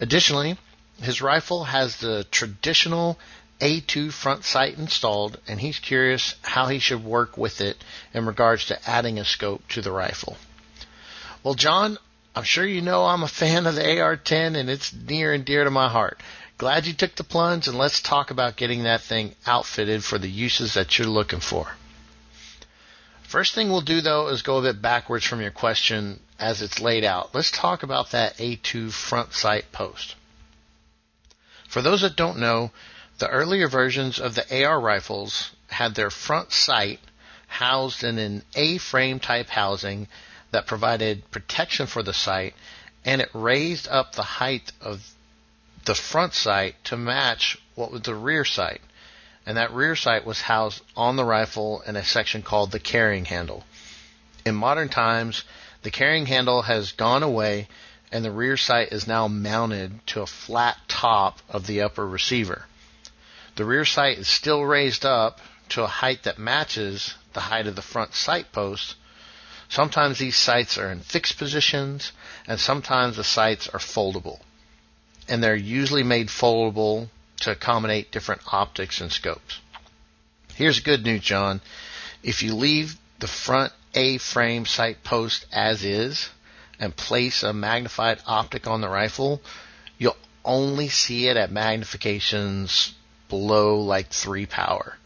[0.00, 0.56] Additionally,
[1.02, 3.18] his rifle has the traditional
[3.60, 7.76] a2 front sight installed, and he's curious how he should work with it
[8.14, 10.38] in regards to adding a scope to the rifle.
[11.42, 11.98] Well, John,
[12.34, 15.64] I'm sure you know I'm a fan of the AR-10 and it's near and dear
[15.64, 16.22] to my heart.
[16.56, 20.30] Glad you took the plunge and let's talk about getting that thing outfitted for the
[20.30, 21.66] uses that you're looking for.
[23.22, 26.80] First thing we'll do though is go a bit backwards from your question as it's
[26.80, 27.34] laid out.
[27.34, 30.16] Let's talk about that A2 front sight post.
[31.68, 32.72] For those that don't know,
[33.18, 36.98] the earlier versions of the AR rifles had their front sight
[37.46, 40.08] housed in an A-frame type housing
[40.50, 42.54] that provided protection for the sight
[43.04, 45.14] and it raised up the height of
[45.84, 48.80] the front sight to match what was the rear sight.
[49.46, 53.24] And that rear sight was housed on the rifle in a section called the carrying
[53.24, 53.64] handle.
[54.44, 55.44] In modern times,
[55.82, 57.68] the carrying handle has gone away
[58.12, 62.64] and the rear sight is now mounted to a flat top of the upper receiver.
[63.56, 65.40] The rear sight is still raised up
[65.70, 68.96] to a height that matches the height of the front sight post.
[69.68, 72.10] Sometimes these sights are in fixed positions,
[72.46, 74.40] and sometimes the sights are foldable.
[75.28, 77.08] And they're usually made foldable
[77.40, 79.60] to accommodate different optics and scopes.
[80.54, 81.60] Here's good news, John.
[82.22, 86.28] If you leave the front A frame sight post as is
[86.78, 89.42] and place a magnified optic on the rifle,
[89.98, 92.92] you'll only see it at magnifications
[93.28, 94.96] below like three power.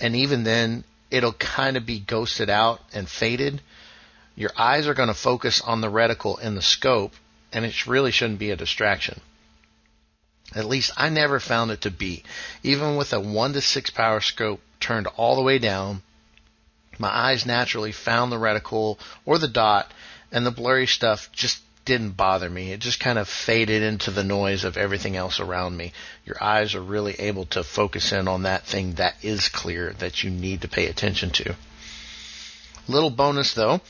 [0.00, 3.60] And even then, it'll kind of be ghosted out and faded.
[4.34, 7.14] Your eyes are going to focus on the reticle in the scope,
[7.52, 9.20] and it really shouldn't be a distraction.
[10.54, 12.22] At least I never found it to be.
[12.62, 16.02] Even with a 1 to 6 power scope turned all the way down,
[16.98, 19.90] my eyes naturally found the reticle or the dot,
[20.32, 22.72] and the blurry stuff just didn't bother me.
[22.72, 25.92] It just kind of faded into the noise of everything else around me.
[26.24, 30.22] Your eyes are really able to focus in on that thing that is clear that
[30.22, 31.54] you need to pay attention to.
[32.88, 33.80] Little bonus though,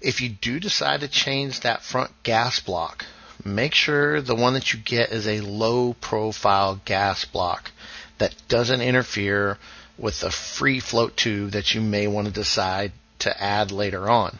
[0.00, 3.04] if you do decide to change that front gas block,
[3.44, 7.70] make sure the one that you get is a low profile gas block
[8.18, 9.58] that doesn't interfere
[10.00, 14.38] with a free float tube that you may want to decide to add later on.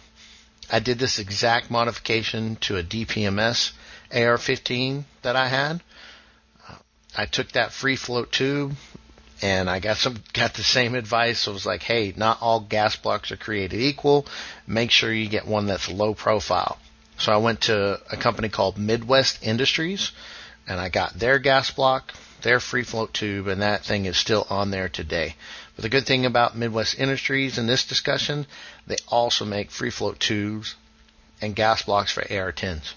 [0.73, 3.73] I did this exact modification to a DPMS
[4.13, 5.83] AR-15 that I had.
[7.17, 8.75] I took that free float tube
[9.43, 11.41] and I got some got the same advice.
[11.41, 14.27] So it was like, hey, not all gas blocks are created equal.
[14.67, 16.79] Make sure you get one that's low profile.
[17.19, 20.13] So I went to a company called Midwest Industries
[20.69, 22.13] and I got their gas block,
[22.43, 25.35] their free float tube, and that thing is still on there today.
[25.77, 28.47] But the good thing about Midwest Industries in this discussion,
[28.87, 30.75] they also make free float tubes
[31.41, 32.93] and gas blocks for AR-10s.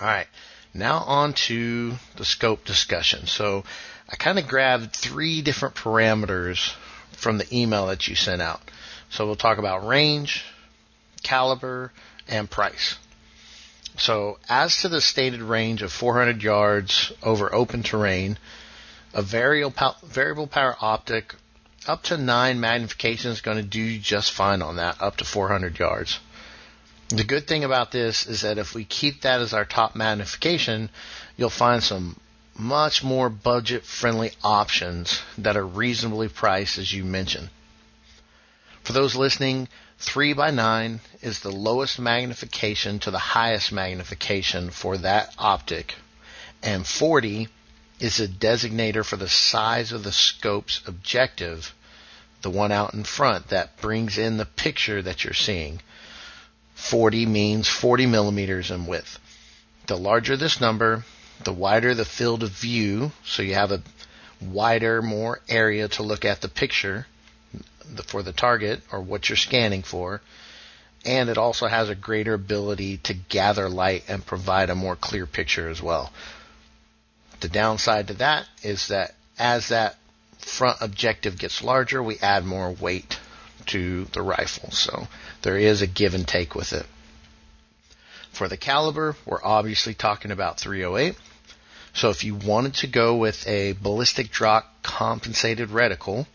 [0.00, 0.26] All right,
[0.72, 3.26] now on to the scope discussion.
[3.26, 3.64] So
[4.08, 6.74] I kind of grabbed three different parameters
[7.12, 8.60] from the email that you sent out.
[9.10, 10.44] So we'll talk about range,
[11.22, 11.92] caliber,
[12.28, 12.96] and price.
[13.98, 18.38] So, as to the stated range of 400 yards over open terrain,
[19.12, 21.34] a variable variable power optic
[21.86, 25.78] up to 9 magnification is going to do just fine on that, up to 400
[25.78, 26.20] yards.
[27.08, 30.88] The good thing about this is that if we keep that as our top magnification,
[31.36, 32.18] you'll find some
[32.56, 37.50] much more budget friendly options that are reasonably priced, as you mentioned.
[38.82, 39.68] For those listening,
[40.02, 45.94] 3 by 9 is the lowest magnification to the highest magnification for that optic,
[46.60, 47.46] and 40
[48.00, 51.72] is a designator for the size of the scope's objective,
[52.42, 55.80] the one out in front that brings in the picture that you're seeing.
[56.74, 59.20] 40 means 40 millimeters in width.
[59.86, 61.04] The larger this number,
[61.44, 63.82] the wider the field of view, so you have a
[64.40, 67.06] wider, more area to look at the picture
[68.06, 70.20] for the target or what you're scanning for.
[71.04, 75.26] And it also has a greater ability to gather light and provide a more clear
[75.26, 76.12] picture as well.
[77.40, 79.96] The downside to that is that as that
[80.38, 83.18] front objective gets larger, we add more weight
[83.66, 84.70] to the rifle.
[84.70, 85.08] So
[85.42, 86.86] there is a give and take with it.
[88.32, 91.16] For the caliber, we're obviously talking about 308.
[91.94, 96.26] So if you wanted to go with a ballistic drop compensated reticle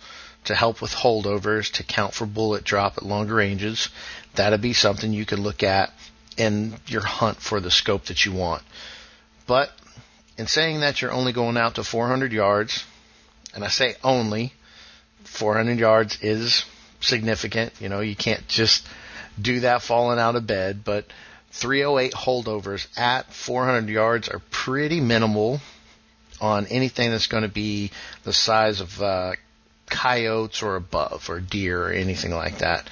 [0.48, 3.90] to help with holdovers to count for bullet drop at longer ranges,
[4.36, 5.92] that'd be something you could look at
[6.38, 8.64] in your hunt for the scope that you want.
[9.46, 9.72] But
[10.38, 12.86] in saying that you're only going out to 400 yards,
[13.54, 14.54] and I say only,
[15.24, 16.66] 400 yards is
[17.02, 17.74] significant.
[17.80, 18.88] You know, you can't just
[19.42, 21.06] do that falling out of bed, but
[21.52, 25.60] 308 holdovers at 400 yards are pretty minimal
[26.40, 27.92] on anything that's going to be
[28.24, 29.34] the size of uh,
[29.90, 32.90] coyotes or above, or deer, or anything like that.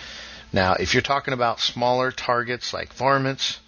[0.52, 3.60] Now, if you're talking about smaller targets like varmints,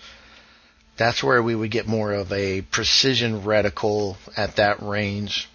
[0.98, 5.48] that's where we would get more of a precision reticle at that range.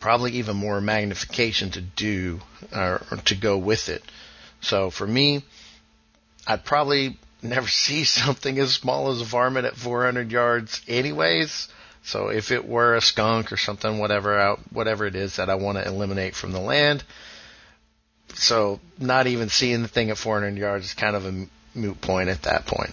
[0.00, 2.40] Probably even more magnification to do
[2.74, 4.02] or to go with it.
[4.60, 5.44] So for me,
[6.46, 11.68] I'd probably never see something as small as a varmint at 400 yards anyways.
[12.04, 15.54] So if it were a skunk or something, whatever out, whatever it is that I
[15.54, 17.02] want to eliminate from the land,
[18.34, 22.28] so not even seeing the thing at 400 yards is kind of a moot point
[22.28, 22.92] at that point.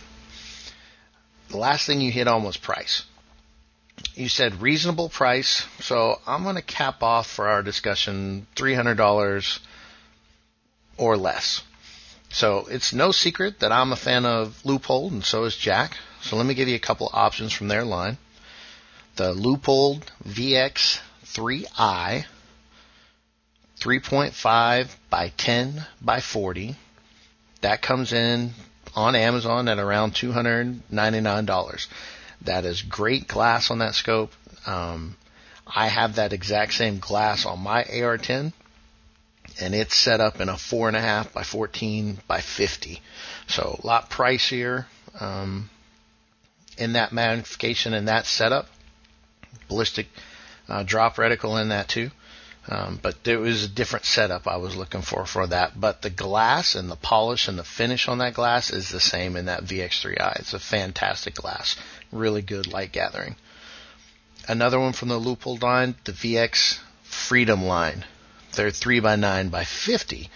[1.49, 3.03] The last thing you hit on was price.
[4.15, 9.59] You said reasonable price, so I'm going to cap off for our discussion $300
[10.97, 11.63] or less.
[12.29, 15.97] So it's no secret that I'm a fan of Leupold, and so is Jack.
[16.21, 18.17] So let me give you a couple options from their line.
[19.21, 22.25] The Leupold VX3i,
[23.79, 26.75] 3.5 by 10 by 40.
[27.61, 28.53] That comes in
[28.95, 31.87] on Amazon at around $299.
[32.41, 34.31] That is great glass on that scope.
[34.65, 35.15] Um,
[35.67, 38.53] I have that exact same glass on my AR-10
[39.61, 42.99] and it's set up in a four and a half by 14 by 50.
[43.45, 44.85] So a lot pricier
[45.19, 45.69] um,
[46.75, 48.65] in that magnification and that setup.
[49.71, 50.07] Ballistic
[50.67, 52.11] uh, drop reticle in that too.
[52.67, 55.79] Um, but there was a different setup I was looking for for that.
[55.79, 59.35] But the glass and the polish and the finish on that glass is the same
[59.35, 60.39] in that VX3i.
[60.39, 61.75] It's a fantastic glass.
[62.11, 63.35] Really good light gathering.
[64.47, 68.05] Another one from the Leupold line, the VX Freedom line.
[68.55, 70.29] They're 3 by 9 by 50.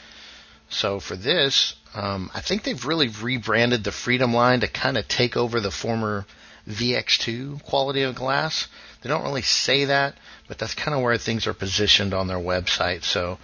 [0.70, 5.08] So for this, um, I think they've really rebranded the Freedom line to kind of
[5.08, 6.26] take over the former
[6.68, 8.68] VX2 quality of glass.
[9.02, 10.16] They don't really say that,
[10.48, 13.04] but that's kind of where things are positioned on their website.
[13.04, 13.38] So,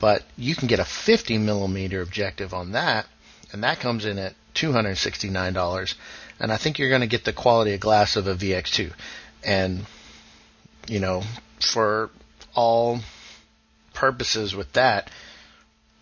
[0.00, 3.06] but you can get a 50 millimeter objective on that,
[3.52, 5.94] and that comes in at $269.
[6.40, 8.92] And I think you're going to get the quality of glass of a VX2.
[9.44, 9.86] And,
[10.88, 11.22] you know,
[11.60, 12.10] for
[12.54, 13.00] all
[13.94, 15.10] purposes with that,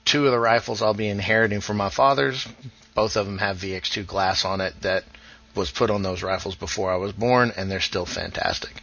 [0.05, 2.47] two of the rifles I'll be inheriting from my father's,
[2.95, 5.05] both of them have VX2 glass on it that
[5.55, 8.83] was put on those rifles before I was born, and they're still fantastic.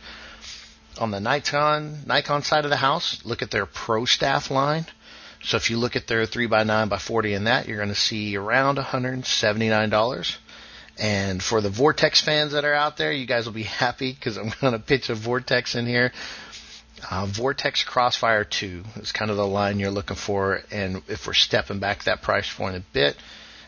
[0.99, 4.85] On the Nikon Nikon side of the house, look at their Pro Staff line.
[5.43, 8.35] So if you look at their 3x9 by 40 in that, you're going to see
[8.35, 10.37] around $179.
[10.99, 14.37] And for the Vortex fans that are out there, you guys will be happy because
[14.37, 16.11] I'm going to pitch a Vortex in here.
[17.09, 20.61] Uh, Vortex Crossfire 2 is kind of the line you're looking for.
[20.69, 23.15] And if we're stepping back that price point a bit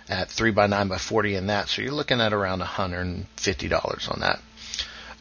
[0.09, 4.19] at 3 by 9 by 40 in that, so you're looking at around $150 on
[4.21, 4.39] that.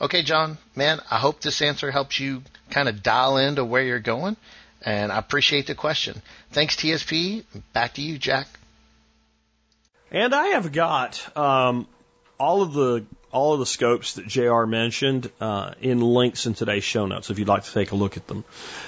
[0.00, 4.00] Okay, John, man, I hope this answer helps you kind of dial into where you're
[4.00, 4.36] going.
[4.84, 6.20] And I appreciate the question.
[6.50, 7.44] Thanks, TSP.
[7.72, 8.48] Back to you, Jack.
[10.10, 11.86] And I have got um,
[12.38, 16.84] all of the all of the scopes that JR mentioned uh, in links in today's
[16.84, 18.44] show notes if you'd like to take a look at them.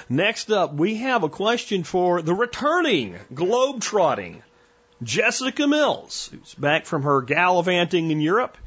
[0.07, 4.43] Next up, we have a question for the returning globe-trotting
[5.03, 8.57] Jessica Mills, who's back from her gallivanting in Europe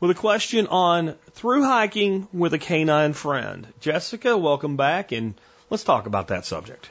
[0.00, 3.66] with a question on through hiking with a canine friend.
[3.80, 5.34] Jessica, welcome back, and
[5.68, 6.88] let's talk about that subject.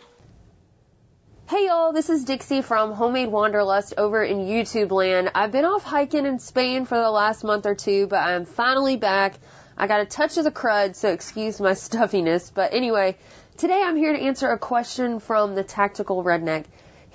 [1.47, 5.31] Hey y'all, this is Dixie from Homemade Wanderlust over in YouTube land.
[5.33, 8.97] I've been off hiking in Spain for the last month or two, but I'm finally
[8.97, 9.35] back.
[9.77, 12.51] I got a touch of the crud, so excuse my stuffiness.
[12.53, 13.17] But anyway,
[13.57, 16.65] today I'm here to answer a question from the Tactical Redneck.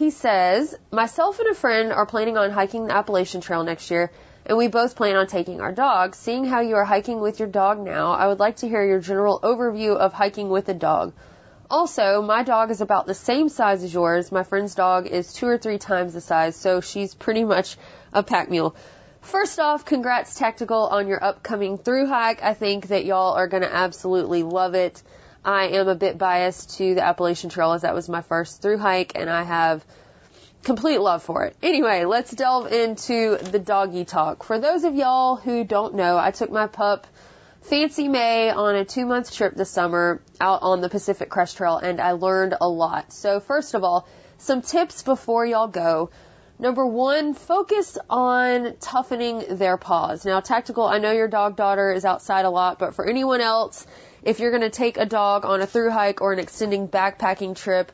[0.01, 4.11] He says, myself and a friend are planning on hiking the Appalachian Trail next year,
[4.47, 6.15] and we both plan on taking our dog.
[6.15, 9.01] Seeing how you are hiking with your dog now, I would like to hear your
[9.01, 11.13] general overview of hiking with a dog.
[11.71, 14.33] Also, my dog is about the same size as yours.
[14.33, 17.77] My friend's dog is two or three times the size, so she's pretty much
[18.15, 18.75] a pack mule.
[19.21, 22.43] First off, congrats Tactical on your upcoming through hike.
[22.43, 25.03] I think that y'all are going to absolutely love it.
[25.45, 28.79] I am a bit biased to the Appalachian Trail as that was my first through
[28.79, 29.85] hike and I have
[30.63, 31.57] complete love for it.
[31.63, 34.45] Anyway, let's delve into the doggy talk.
[34.45, 37.07] For those of y'all who don't know, I took my pup
[37.63, 41.79] Fancy May on a two month trip this summer out on the Pacific Crest Trail
[41.79, 43.13] and I learned a lot.
[43.13, 44.07] So first of all,
[44.39, 46.11] some tips before y'all go.
[46.59, 50.27] Number one, focus on toughening their paws.
[50.27, 53.87] Now, tactical, I know your dog daughter is outside a lot, but for anyone else,
[54.23, 57.57] if you're going to take a dog on a through hike or an extending backpacking
[57.57, 57.93] trip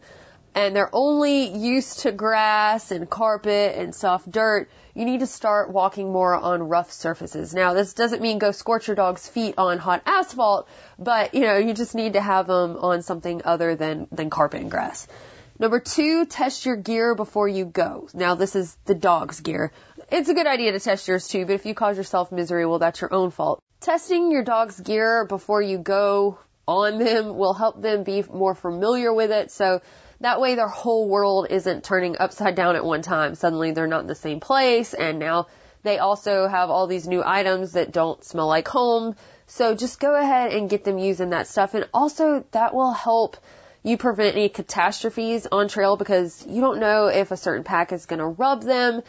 [0.55, 5.71] and they're only used to grass and carpet and soft dirt, you need to start
[5.71, 7.53] walking more on rough surfaces.
[7.53, 10.67] Now, this doesn't mean go scorch your dog's feet on hot asphalt,
[10.99, 14.63] but you know, you just need to have them on something other than, than carpet
[14.63, 15.07] and grass.
[15.59, 18.09] Number two, test your gear before you go.
[18.15, 19.73] Now, this is the dog's gear.
[20.11, 22.79] It's a good idea to test yours too, but if you cause yourself misery, well,
[22.79, 23.63] that's your own fault.
[23.87, 29.15] Testing your dog's gear before you go on them will help them be more familiar
[29.15, 29.53] with it.
[29.53, 29.81] So
[30.21, 33.37] that way their whole world isn't turning upside down at one time.
[33.37, 35.47] Suddenly they're not in the same place and now
[35.85, 39.15] they also have all these new items that don't smell like home.
[39.47, 41.75] So just go ahead and get them using that stuff.
[41.75, 43.37] And also that will help
[43.85, 48.07] you prevent any catastrophes on trail because you don't know if a certain pack is
[48.07, 49.03] going to rub them.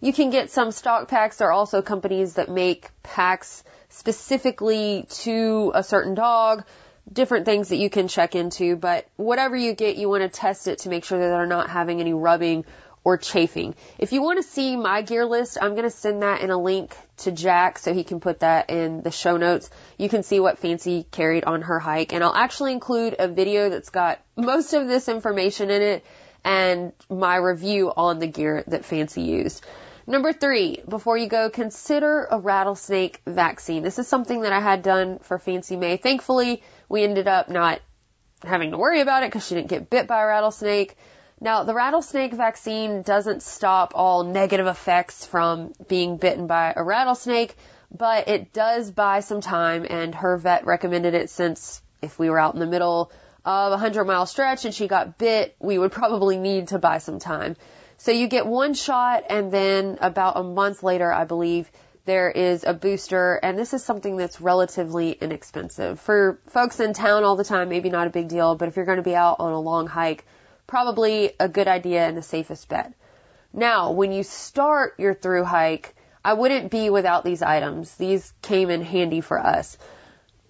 [0.00, 1.36] You can get some stock packs.
[1.36, 3.62] There are also companies that make packs
[3.92, 6.64] specifically to a certain dog
[7.10, 10.68] different things that you can check into, but whatever you get, you want to test
[10.68, 12.64] it to make sure that they're not having any rubbing
[13.04, 13.74] or chafing.
[13.98, 16.56] If you want to see my gear list, I'm going to send that in a
[16.56, 19.70] link to Jack so he can put that in the show notes.
[19.98, 23.70] You can see what Fancy carried on her hike and I'll actually include a video
[23.70, 26.04] that's got most of this information in it
[26.44, 29.64] and my review on the gear that Fancy used.
[30.06, 33.82] Number three, before you go, consider a rattlesnake vaccine.
[33.82, 35.96] This is something that I had done for Fancy May.
[35.96, 37.80] Thankfully, we ended up not
[38.42, 40.96] having to worry about it because she didn't get bit by a rattlesnake.
[41.40, 47.56] Now, the rattlesnake vaccine doesn't stop all negative effects from being bitten by a rattlesnake,
[47.90, 52.38] but it does buy some time and her vet recommended it since if we were
[52.38, 53.12] out in the middle
[53.44, 56.98] of a hundred mile stretch and she got bit, we would probably need to buy
[56.98, 57.56] some time.
[58.02, 61.70] So you get one shot and then about a month later, I believe,
[62.04, 66.00] there is a booster and this is something that's relatively inexpensive.
[66.00, 68.86] For folks in town all the time, maybe not a big deal, but if you're
[68.86, 70.26] going to be out on a long hike,
[70.66, 72.92] probably a good idea and the safest bet.
[73.52, 75.94] Now, when you start your through hike,
[76.24, 77.94] I wouldn't be without these items.
[77.94, 79.78] These came in handy for us.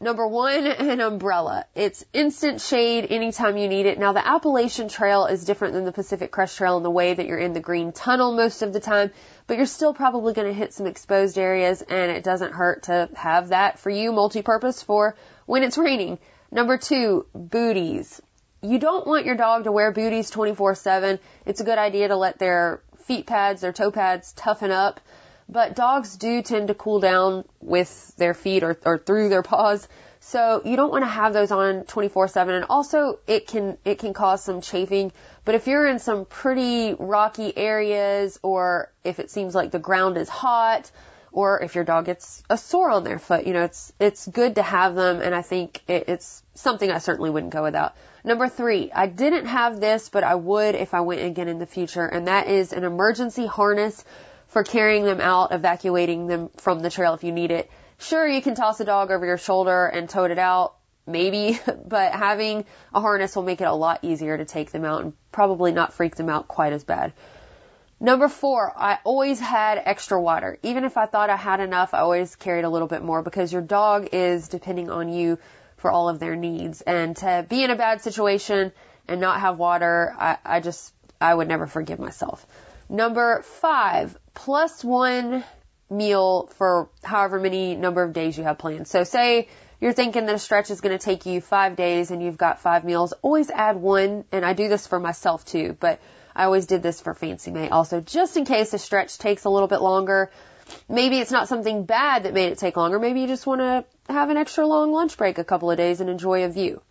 [0.02, 1.64] Number one, an umbrella.
[1.76, 4.00] It's instant shade anytime you need it.
[4.00, 7.24] Now the Appalachian Trail is different than the Pacific Crest Trail in the way that
[7.24, 9.12] you're in the green tunnel most of the time,
[9.46, 13.10] but you're still probably going to hit some exposed areas and it doesn't hurt to
[13.14, 15.14] have that for you multi-purpose for
[15.46, 16.18] when it's raining.
[16.50, 18.20] Number two, booties.
[18.60, 21.20] You don't want your dog to wear booties 24-7.
[21.46, 25.00] It's a good idea to let their feet pads, their toe pads toughen up
[25.52, 29.86] but dogs do tend to cool down with their feet or, or through their paws.
[30.20, 34.14] So you don't want to have those on 24/7 and also it can it can
[34.14, 35.12] cause some chafing.
[35.44, 40.16] But if you're in some pretty rocky areas or if it seems like the ground
[40.16, 40.90] is hot
[41.32, 44.54] or if your dog gets a sore on their foot, you know, it's it's good
[44.54, 47.94] to have them and I think it, it's something I certainly wouldn't go without.
[48.24, 51.66] Number 3, I didn't have this, but I would if I went again in the
[51.66, 54.04] future and that is an emergency harness
[54.52, 57.70] for carrying them out, evacuating them from the trail if you need it.
[57.98, 60.74] Sure, you can toss a dog over your shoulder and tote it out,
[61.06, 65.02] maybe, but having a harness will make it a lot easier to take them out
[65.02, 67.14] and probably not freak them out quite as bad.
[67.98, 70.58] Number four, I always had extra water.
[70.62, 73.52] Even if I thought I had enough, I always carried a little bit more because
[73.52, 75.38] your dog is depending on you
[75.76, 76.82] for all of their needs.
[76.82, 78.72] And to be in a bad situation
[79.08, 82.44] and not have water, I, I just, I would never forgive myself.
[82.92, 85.44] Number five, plus one
[85.88, 88.86] meal for however many number of days you have planned.
[88.86, 89.48] So say
[89.80, 92.60] you're thinking that a stretch is going to take you five days and you've got
[92.60, 94.26] five meals, always add one.
[94.30, 96.00] And I do this for myself too, but
[96.36, 99.48] I always did this for Fancy May also, just in case a stretch takes a
[99.48, 100.30] little bit longer.
[100.86, 102.98] Maybe it's not something bad that made it take longer.
[102.98, 106.02] Maybe you just want to have an extra long lunch break a couple of days
[106.02, 106.82] and enjoy a view.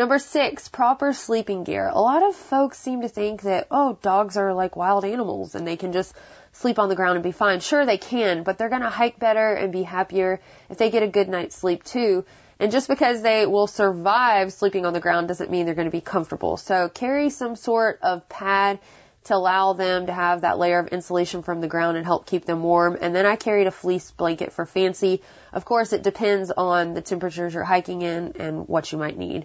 [0.00, 1.86] Number six, proper sleeping gear.
[1.86, 5.66] A lot of folks seem to think that, oh, dogs are like wild animals and
[5.66, 6.14] they can just
[6.52, 7.60] sleep on the ground and be fine.
[7.60, 10.40] Sure, they can, but they're going to hike better and be happier
[10.70, 12.24] if they get a good night's sleep too.
[12.58, 15.90] And just because they will survive sleeping on the ground doesn't mean they're going to
[15.90, 16.56] be comfortable.
[16.56, 18.78] So carry some sort of pad
[19.24, 22.46] to allow them to have that layer of insulation from the ground and help keep
[22.46, 22.96] them warm.
[22.98, 25.20] And then I carried a fleece blanket for fancy.
[25.52, 29.44] Of course, it depends on the temperatures you're hiking in and what you might need.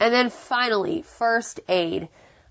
[0.00, 2.08] And then finally, first aid.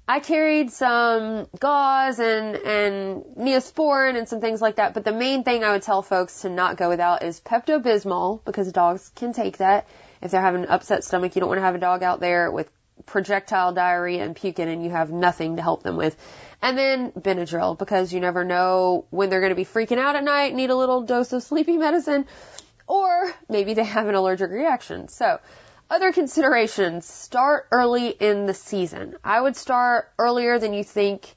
[0.09, 5.43] I carried some gauze and, and Neosporin and some things like that, but the main
[5.43, 9.57] thing I would tell folks to not go without is Pepto-Bismol, because dogs can take
[9.57, 9.85] that.
[10.21, 12.49] If they're having an upset stomach, you don't want to have a dog out there
[12.49, 12.69] with
[13.05, 16.15] projectile diarrhea and puking and you have nothing to help them with.
[16.61, 20.23] And then Benadryl, because you never know when they're going to be freaking out at
[20.23, 22.25] night, need a little dose of sleeping medicine,
[22.87, 25.07] or maybe they have an allergic reaction.
[25.09, 25.39] So,
[25.89, 29.15] other considerations, start early in the season.
[29.23, 31.35] I would start earlier than you think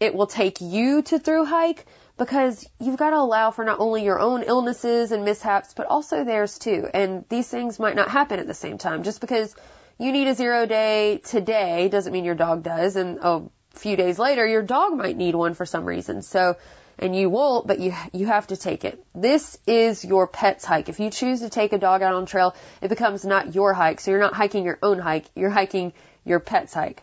[0.00, 4.04] it will take you to through hike because you've got to allow for not only
[4.04, 6.88] your own illnesses and mishaps, but also theirs too.
[6.92, 9.02] And these things might not happen at the same time.
[9.02, 9.54] Just because
[9.98, 12.96] you need a zero day today doesn't mean your dog does.
[12.96, 16.22] And a few days later, your dog might need one for some reason.
[16.22, 16.56] So
[16.98, 19.04] and you won't, but you you have to take it.
[19.14, 20.88] This is your pet's hike.
[20.88, 24.00] If you choose to take a dog out on trail, it becomes not your hike.
[24.00, 25.26] So you're not hiking your own hike.
[25.34, 25.92] You're hiking
[26.24, 27.02] your pet's hike.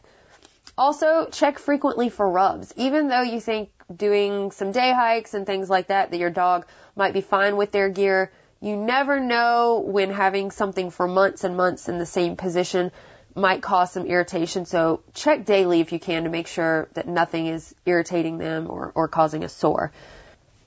[0.77, 2.73] Also, check frequently for rubs.
[2.77, 6.65] Even though you think doing some day hikes and things like that that your dog
[6.95, 8.31] might be fine with their gear,
[8.61, 12.91] you never know when having something for months and months in the same position
[13.35, 14.65] might cause some irritation.
[14.65, 18.91] So check daily if you can to make sure that nothing is irritating them or,
[18.95, 19.91] or causing a sore.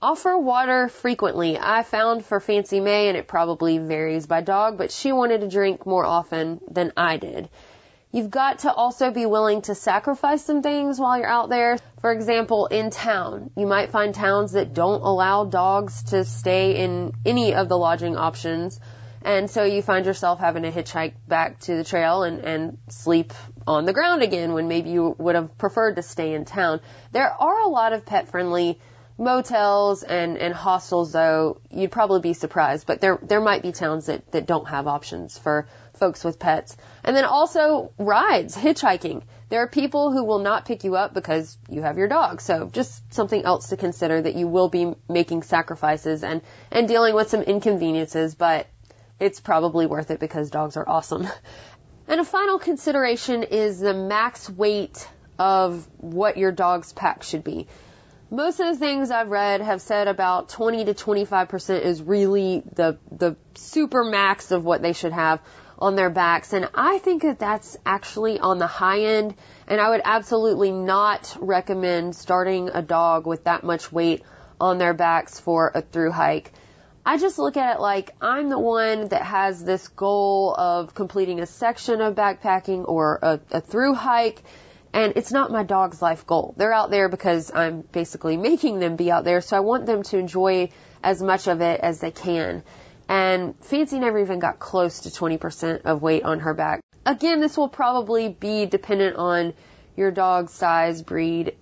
[0.01, 1.59] Offer water frequently.
[1.59, 5.49] I found for Fancy May, and it probably varies by dog, but she wanted to
[5.49, 7.49] drink more often than I did.
[8.12, 11.79] You've got to also be willing to sacrifice some things while you're out there.
[12.01, 17.12] For example, in town, you might find towns that don't allow dogs to stay in
[17.25, 18.79] any of the lodging options
[19.25, 23.33] and so you find yourself having to hitchhike back to the trail and, and sleep
[23.66, 26.81] on the ground again when maybe you would have preferred to stay in town.
[27.12, 28.79] There are a lot of pet friendly
[29.16, 31.61] motels and, and hostels though.
[31.70, 35.39] You'd probably be surprised, but there, there might be towns that, that don't have options
[35.39, 36.77] for folks with pets.
[37.03, 39.22] And then also rides, hitchhiking.
[39.49, 42.41] There are people who will not pick you up because you have your dog.
[42.41, 47.14] So just something else to consider that you will be making sacrifices and, and dealing
[47.14, 48.66] with some inconveniences, but
[49.25, 51.27] it's probably worth it because dogs are awesome.
[52.07, 55.09] And a final consideration is the max weight
[55.39, 57.66] of what your dog's pack should be.
[58.31, 62.99] Most of the things I've read have said about 20 to 25% is really the,
[63.11, 65.41] the super max of what they should have
[65.79, 66.53] on their backs.
[66.53, 69.35] And I think that that's actually on the high end.
[69.66, 74.25] And I would absolutely not recommend starting a dog with that much weight
[74.61, 76.53] on their backs for a through hike.
[77.07, 81.40] I just look at it like I'm the one that has this goal of completing
[81.40, 84.42] a section of backpacking or a, a through hike,
[84.94, 86.55] and it's not my dog's life goal.
[86.57, 90.02] They're out there because I'm basically making them be out there, so I want them
[90.05, 90.70] to enjoy
[91.02, 92.62] as much of it as they can.
[93.07, 96.80] And Fancy never even got close to 20% of weight on her back.
[97.05, 99.52] Again, this will probably be dependent on
[99.94, 101.55] your dog's size, breed,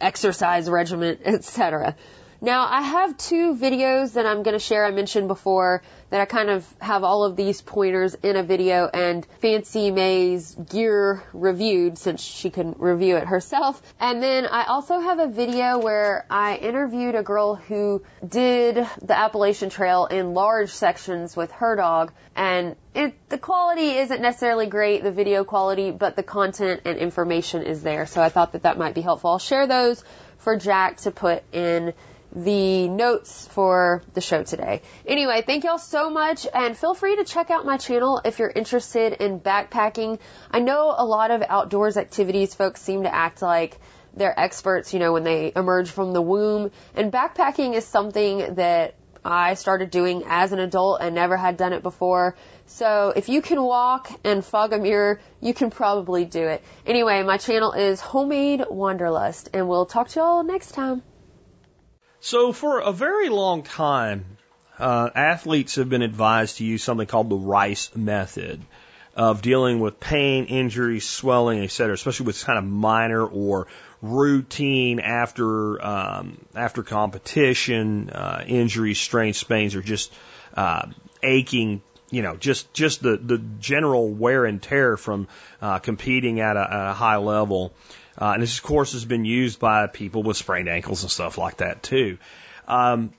[0.00, 1.94] exercise regimen, etc.
[2.40, 4.84] Now, I have two videos that I'm going to share.
[4.84, 8.86] I mentioned before that I kind of have all of these pointers in a video
[8.86, 13.82] and Fancy May's gear reviewed since she couldn't review it herself.
[13.98, 19.18] And then I also have a video where I interviewed a girl who did the
[19.18, 25.02] Appalachian Trail in large sections with her dog and it, the quality isn't necessarily great,
[25.02, 28.06] the video quality, but the content and information is there.
[28.06, 29.30] So I thought that that might be helpful.
[29.30, 30.04] I'll share those
[30.38, 31.94] for Jack to put in
[32.34, 34.82] the notes for the show today.
[35.06, 38.50] Anyway, thank y'all so much and feel free to check out my channel if you're
[38.50, 40.18] interested in backpacking.
[40.50, 43.78] I know a lot of outdoors activities folks seem to act like
[44.14, 46.70] they're experts, you know, when they emerge from the womb.
[46.94, 51.72] And backpacking is something that I started doing as an adult and never had done
[51.72, 52.36] it before.
[52.66, 56.62] So if you can walk and fog a mirror, you can probably do it.
[56.86, 61.02] Anyway, my channel is Homemade Wanderlust, and we'll talk to y'all next time.
[62.28, 64.36] So for a very long time,
[64.78, 68.60] uh, athletes have been advised to use something called the RICE method
[69.16, 73.66] of dealing with pain, injury, swelling, etc., especially with kind of minor or
[74.02, 80.12] routine after um, after competition uh, injuries, strains, pains, or just
[80.52, 80.86] uh,
[81.22, 81.80] aching.
[82.10, 85.28] You know, just just the the general wear and tear from
[85.62, 87.72] uh, competing at a, a high level.
[87.72, 91.38] Uh, and this, of course, has been used by people with sprained ankles and stuff
[91.38, 92.18] like that too.
[92.66, 93.12] Um,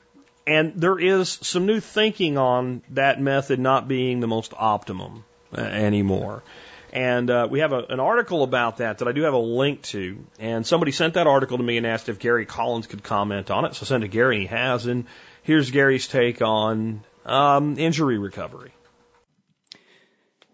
[0.45, 5.23] and there is some new thinking on that method not being the most optimum
[5.55, 6.43] uh, anymore.
[6.91, 9.83] And uh, we have a, an article about that that I do have a link
[9.83, 10.17] to.
[10.39, 13.65] And somebody sent that article to me and asked if Gary Collins could comment on
[13.65, 13.75] it.
[13.75, 14.87] So I sent it to Gary, he has.
[14.87, 15.05] And
[15.43, 18.71] here's Gary's take on um, injury recovery.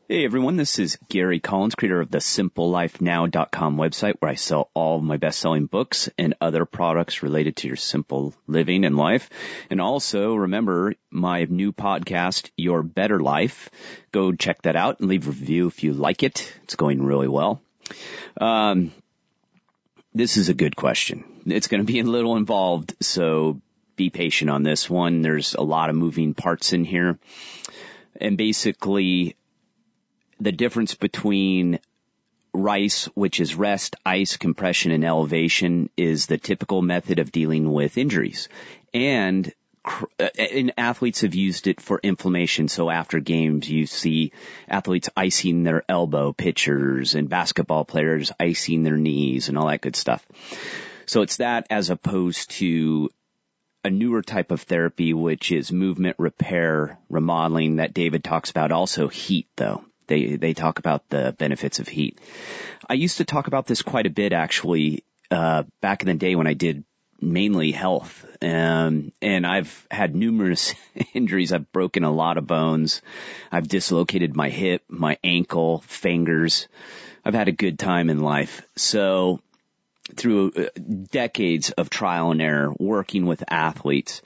[0.08, 5.02] Hey everyone, this is Gary Collins, creator of the SimpleLifeNow.com website where I sell all
[5.02, 9.32] my best-selling books and other products related to your simple living and life.
[9.72, 13.72] And also remember my new podcast, Your Better Life.
[14.12, 16.56] Go check that out and leave a review if you like it.
[16.66, 17.60] It's going really well.
[18.40, 18.92] Um,
[20.14, 21.24] this is a good question.
[21.48, 23.60] It's going to be a little involved, so
[23.96, 25.24] be patient on this one.
[25.24, 27.18] There's a lot of moving parts in here.
[28.22, 29.36] And basically,
[30.40, 31.80] the difference between
[32.54, 37.98] RICE, which is rest, ice, compression, and elevation, is the typical method of dealing with
[37.98, 38.50] injuries.
[38.94, 39.52] And
[40.20, 42.68] uh, and athletes have used it for inflammation.
[42.68, 44.32] So after games, you see
[44.68, 49.96] athletes icing their elbow, pitchers and basketball players icing their knees and all that good
[49.96, 50.26] stuff.
[51.06, 53.12] So it's that as opposed to
[53.84, 58.72] a newer type of therapy, which is movement repair, remodeling that David talks about.
[58.72, 59.86] Also heat though.
[60.08, 62.20] They they talk about the benefits of heat.
[62.90, 66.36] I used to talk about this quite a bit actually uh, back in the day
[66.36, 66.84] when I did
[67.22, 68.26] mainly health.
[68.42, 70.74] Um, and I've had numerous
[71.14, 71.54] injuries.
[71.54, 73.02] I've broken a lot of bones.
[73.52, 76.68] I've dislocated my hip, my ankle, fingers.
[77.24, 78.62] I've had a good time in life.
[78.76, 79.42] So
[80.16, 80.70] through uh,
[81.12, 84.22] decades of trial and error working with athletes,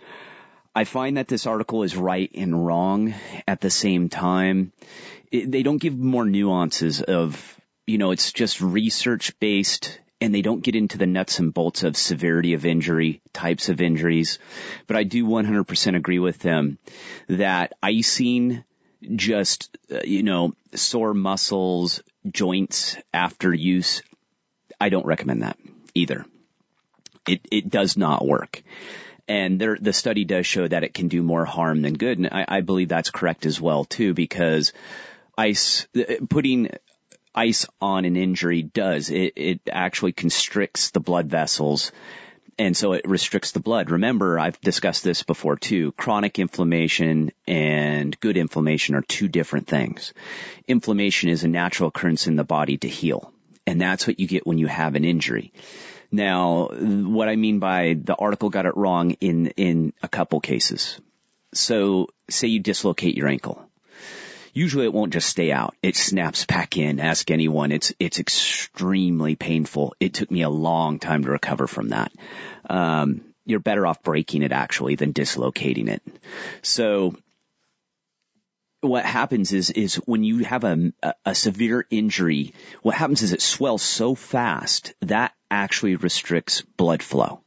[0.75, 3.13] I find that this article is right and wrong
[3.47, 4.71] at the same time
[5.31, 10.41] it, they don't give more nuances of, you know, it's just research based and they
[10.41, 14.39] don't get into the nuts and bolts of severity of injury, types of injuries.
[14.87, 16.77] But I do 100% agree with them
[17.27, 18.63] that icing
[19.15, 24.01] just, uh, you know, sore muscles, joints after use,
[24.79, 25.57] I don't recommend that
[25.93, 26.25] either.
[27.27, 28.61] It, it does not work.
[29.29, 32.17] And there, the study does show that it can do more harm than good.
[32.17, 34.73] And I, I believe that's correct as well too, because
[35.37, 35.87] ice,
[36.29, 36.71] putting
[37.33, 39.09] ice on an injury does.
[39.09, 41.93] It, it actually constricts the blood vessels
[42.59, 43.89] and so it restricts the blood.
[43.89, 45.93] Remember, I've discussed this before too.
[45.93, 50.13] Chronic inflammation and good inflammation are two different things.
[50.67, 53.31] Inflammation is a natural occurrence in the body to heal.
[53.65, 55.53] And that's what you get when you have an injury.
[56.11, 60.99] Now, what I mean by the article got it wrong in, in a couple cases.
[61.53, 63.69] So say you dislocate your ankle
[64.53, 65.75] usually it won't just stay out.
[65.81, 66.99] It snaps back in.
[66.99, 67.71] Ask anyone.
[67.71, 69.95] It's, it's extremely painful.
[69.99, 72.11] It took me a long time to recover from that.
[72.69, 76.03] Um, you're better off breaking it actually than dislocating it.
[76.61, 77.15] So
[78.81, 80.93] what happens is, is when you have a,
[81.25, 87.41] a severe injury, what happens is it swells so fast that actually restricts blood flow.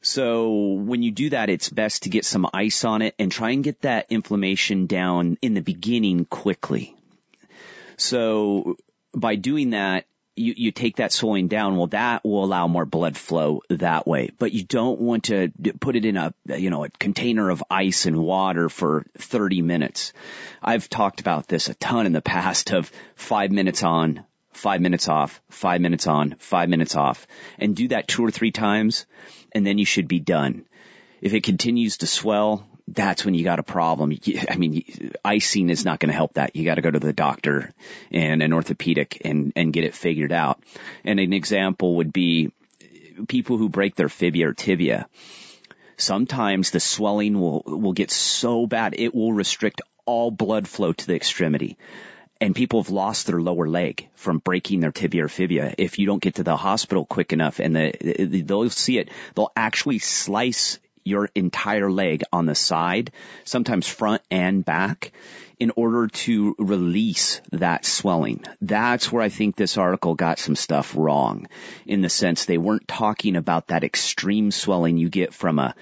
[0.00, 3.50] So when you do that, it's best to get some ice on it and try
[3.50, 6.96] and get that inflammation down in the beginning quickly.
[7.96, 8.76] So
[9.14, 11.76] by doing that, you, you take that swelling down.
[11.76, 15.96] Well, that will allow more blood flow that way, but you don't want to put
[15.96, 20.12] it in a, you know, a container of ice and water for 30 minutes.
[20.62, 25.08] I've talked about this a ton in the past of five minutes on, five minutes
[25.08, 27.26] off, five minutes on, five minutes off,
[27.58, 29.06] and do that two or three times,
[29.52, 30.64] and then you should be done.
[31.20, 34.16] If it continues to swell, that's when you got a problem.
[34.48, 36.56] I mean, icing is not going to help that.
[36.56, 37.72] You got to go to the doctor
[38.10, 40.62] and an orthopedic and, and get it figured out.
[41.04, 42.52] And an example would be
[43.28, 45.06] people who break their fibia or tibia.
[45.96, 51.06] Sometimes the swelling will, will get so bad, it will restrict all blood flow to
[51.06, 51.76] the extremity
[52.42, 55.72] and people have lost their lower leg from breaking their tibia or fibia.
[55.78, 59.52] If you don't get to the hospital quick enough and the, they'll see it, they'll
[59.54, 63.12] actually slice your entire leg on the side,
[63.44, 65.12] sometimes front and back,
[65.58, 68.42] in order to release that swelling.
[68.60, 71.46] That's where I think this article got some stuff wrong
[71.86, 75.74] in the sense they weren't talking about that extreme swelling you get from a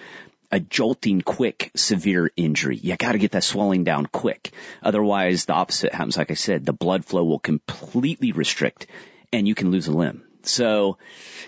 [0.52, 2.76] a jolting quick severe injury.
[2.76, 4.50] You gotta get that swelling down quick.
[4.82, 6.18] Otherwise the opposite happens.
[6.18, 8.86] Like I said, the blood flow will completely restrict
[9.32, 10.24] and you can lose a limb.
[10.42, 10.98] So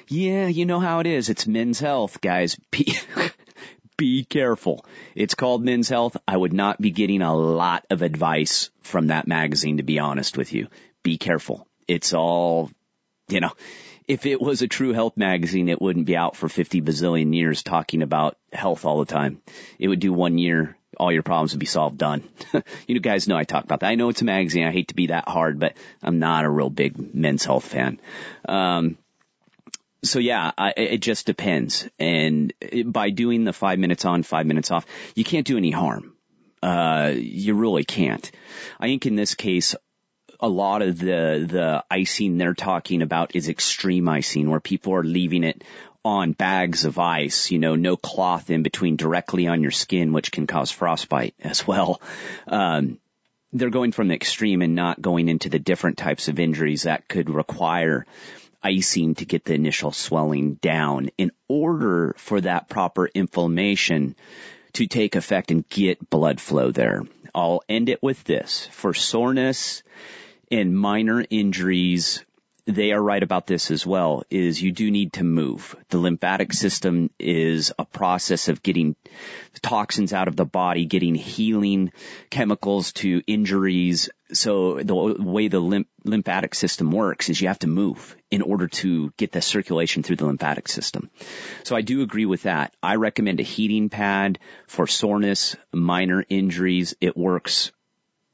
[0.09, 1.29] yeah, you know how it is.
[1.29, 2.57] It's men's health, guys.
[3.97, 4.85] Be, careful.
[5.15, 6.17] It's called Men's Health.
[6.27, 10.37] I would not be getting a lot of advice from that magazine, to be honest
[10.37, 10.69] with you.
[11.03, 11.67] Be careful.
[11.87, 12.71] It's all,
[13.29, 13.53] you know,
[14.09, 17.63] if it was a true health magazine, it wouldn't be out for 50 bazillion years
[17.63, 19.41] talking about health all the time.
[19.79, 22.29] It would do one year, all your problems would be solved, done.
[22.87, 23.91] you guys know I talk about that.
[23.91, 24.67] I know it's a magazine.
[24.67, 28.01] I hate to be that hard, but I'm not a real big men's health fan.
[28.49, 28.99] Um,
[30.03, 31.89] so yeah, I, it just depends.
[31.99, 32.53] And
[32.87, 36.15] by doing the five minutes on, five minutes off, you can't do any harm.
[36.63, 38.31] Uh, you really can't.
[38.79, 39.75] I think in this case,
[40.41, 45.05] a lot of the, the icing they're talking about is extreme icing where people are
[45.05, 45.63] leaving it
[46.05, 50.33] on bags of ice, you know, no cloth in between directly on your skin, which
[50.33, 52.01] can cause frostbite as well.
[52.49, 52.99] Um,
[53.53, 57.07] they're going from the extreme and not going into the different types of injuries that
[57.07, 58.07] could require
[58.63, 64.15] icing to get the initial swelling down in order for that proper inflammation
[64.75, 67.03] to take effect and get blood flow there.
[67.35, 68.69] I'll end it with this.
[68.73, 69.83] For soreness
[70.51, 72.25] and minor injuries,
[72.67, 75.75] they are right about this as well, is you do need to move.
[75.89, 78.95] The lymphatic system is a process of getting
[79.63, 81.93] toxins out of the body, getting healing
[82.31, 84.11] chemicals to injuries.
[84.33, 88.69] So the way the lymph- lymphatic system works is you have to move in order
[88.69, 91.11] to get the circulation through the lymphatic system.
[91.65, 92.75] So I do agree with that.
[92.83, 94.39] I recommend a heating pad
[94.69, 96.95] for soreness, minor injuries.
[97.01, 97.73] It works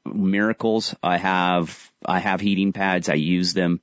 [0.05, 0.95] miracles.
[1.03, 3.09] I have, I have heating pads.
[3.09, 3.81] I use them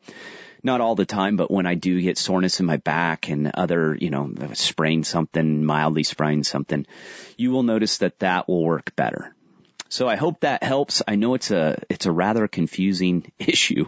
[0.62, 3.94] not all the time, but when I do get soreness in my back and other,
[3.94, 6.86] you know, sprain something, mildly sprain something,
[7.36, 9.34] you will notice that that will work better.
[9.88, 11.02] So I hope that helps.
[11.06, 13.86] I know it's a, it's a rather confusing issue,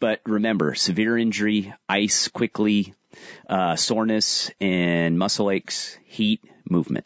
[0.00, 2.94] but remember, severe injury, ice quickly,
[3.48, 7.04] uh, soreness and muscle aches, heat, movement.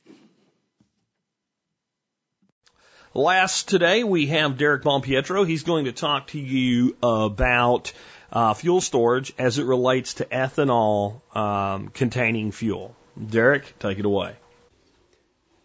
[3.16, 5.46] Last today, we have Derek Bonpietro.
[5.46, 7.94] He's going to talk to you about
[8.30, 12.94] uh, fuel storage as it relates to ethanol um, containing fuel.
[13.16, 14.36] Derek, take it away.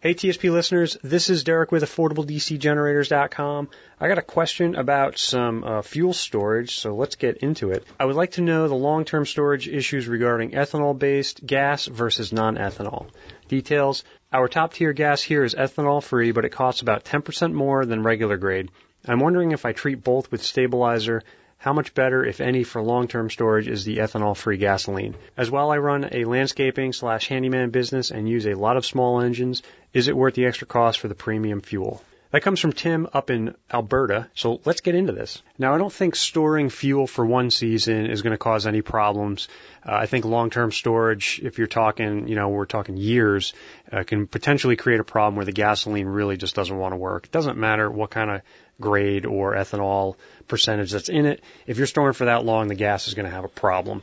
[0.00, 3.68] Hey TSP listeners, this is Derek with AffordableDCGenerators.com.
[4.00, 7.86] I got a question about some uh, fuel storage, so let's get into it.
[8.00, 13.10] I would like to know the long-term storage issues regarding ethanol-based gas versus non-ethanol.
[13.48, 17.84] Details, our top tier gas here is ethanol free, but it costs about 10% more
[17.84, 18.70] than regular grade.
[19.06, 21.22] I'm wondering if I treat both with stabilizer,
[21.58, 25.14] how much better, if any, for long-term storage is the ethanol-free gasoline?
[25.36, 29.20] As well, I run a landscaping slash handyman business and use a lot of small
[29.20, 29.62] engines.
[29.92, 32.02] Is it worth the extra cost for the premium fuel?
[32.32, 34.30] That comes from Tim up in Alberta.
[34.34, 35.42] So let's get into this.
[35.58, 39.48] Now, I don't think storing fuel for one season is going to cause any problems.
[39.86, 43.52] Uh, I think long-term storage, if you're talking, you know, we're talking years,
[43.92, 47.26] uh, can potentially create a problem where the gasoline really just doesn't want to work.
[47.26, 48.40] It doesn't matter what kind of
[48.80, 50.16] grade or ethanol
[50.48, 51.44] percentage that's in it.
[51.66, 54.00] If you're storing for that long, the gas is going to have a problem.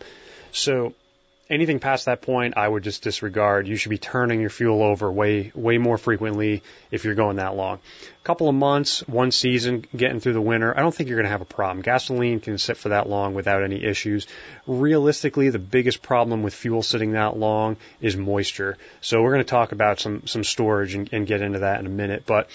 [0.52, 0.94] So
[1.50, 3.68] anything past that point, I would just disregard.
[3.68, 7.56] You should be turning your fuel over way, way more frequently if you're going that
[7.56, 7.80] long.
[8.22, 11.26] A couple of months, one season, getting through the winter, I don't think you're going
[11.26, 11.82] to have a problem.
[11.82, 14.28] Gasoline can sit for that long without any issues.
[14.68, 18.78] Realistically, the biggest problem with fuel sitting that long is moisture.
[19.02, 21.88] So we're going to talk about some, some storage and, and get into that in
[21.88, 22.24] a minute.
[22.28, 22.50] But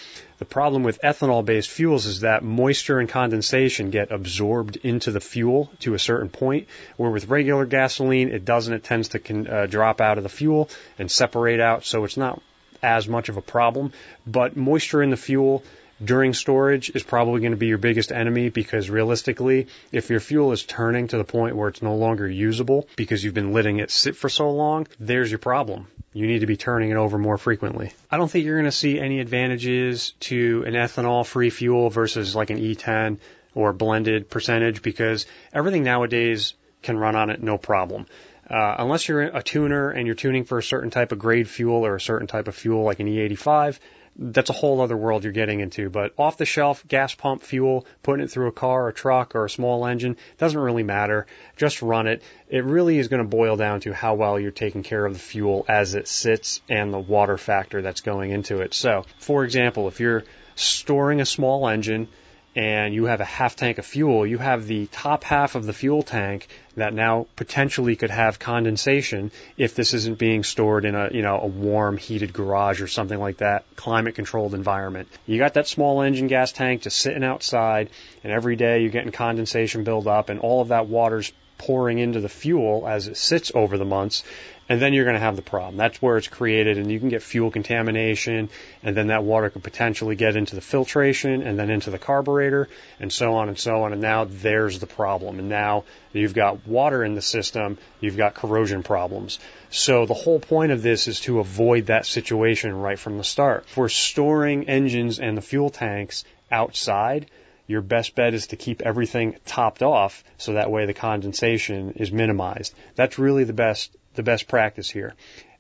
[0.45, 5.21] the problem with ethanol based fuels is that moisture and condensation get absorbed into the
[5.21, 6.69] fuel to a certain point,
[6.99, 8.75] where with regular gasoline, it doesn't.
[8.75, 10.69] It tends to con- uh, drop out of the fuel
[10.99, 12.43] and separate out, so it's not
[12.83, 13.95] as much of a problem.
[14.27, 15.63] But moisture in the fuel
[16.03, 20.53] during storage is probably going to be your biggest enemy because realistically, if your fuel
[20.53, 23.91] is turning to the point where it's no longer usable because you've been letting it
[23.91, 25.87] sit for so long, there's your problem.
[26.13, 27.93] You need to be turning it over more frequently.
[28.11, 32.37] I don't think you're going to see any advantages to an ethanol free fuel versus
[32.37, 33.19] like an E10
[33.55, 38.07] or blended percentage because everything nowadays can run on it no problem.
[38.49, 41.87] Uh, unless you're a tuner and you're tuning for a certain type of grade fuel
[41.87, 43.79] or a certain type of fuel like an E85,
[44.17, 45.91] that's a whole other world you're getting into.
[45.91, 49.45] But off the shelf gas pump fuel, putting it through a car, a truck, or
[49.45, 51.27] a small engine doesn't really matter.
[51.57, 52.23] Just run it.
[52.49, 55.19] It really is going to boil down to how well you're taking care of the
[55.19, 58.75] fuel as it sits and the water factor that's going into it.
[58.75, 62.09] So, for example, if you're storing a small engine,
[62.57, 65.73] and you have a half tank of fuel, you have the top half of the
[65.73, 66.47] fuel tank
[66.77, 71.41] that now potentially could have condensation if this isn't being stored in a, you know,
[71.41, 75.09] a warm heated garage or something like that, climate controlled environment.
[75.27, 77.91] You got that small engine gas tank just sitting outside
[78.23, 82.21] and every day you're getting condensation build up and all of that water's pouring into
[82.21, 84.25] the fuel as it sits over the months
[84.69, 85.77] and then you're going to have the problem.
[85.77, 88.49] That's where it's created, and you can get fuel contamination,
[88.83, 92.69] and then that water could potentially get into the filtration and then into the carburetor,
[93.01, 93.93] and so on and so on.
[93.93, 95.39] And now there's the problem.
[95.39, 99.39] And now you've got water in the system, you've got corrosion problems.
[99.71, 103.67] So the whole point of this is to avoid that situation right from the start.
[103.77, 107.27] We're storing engines and the fuel tanks outside,
[107.67, 112.13] your best bet is to keep everything topped off so that way the condensation is
[112.13, 112.75] minimized.
[112.95, 115.15] That's really the best the best practice here.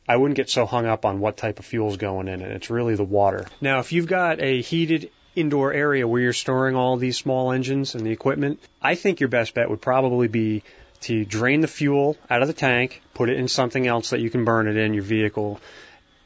[0.08, 2.50] I wouldn't get so hung up on what type of fuel's going in it.
[2.50, 3.46] It's really the water.
[3.60, 7.94] Now, if you've got a heated indoor area where you're storing all these small engines
[7.94, 10.62] and the equipment, I think your best bet would probably be
[11.02, 14.30] to drain the fuel out of the tank, put it in something else that you
[14.30, 15.60] can burn it in your vehicle,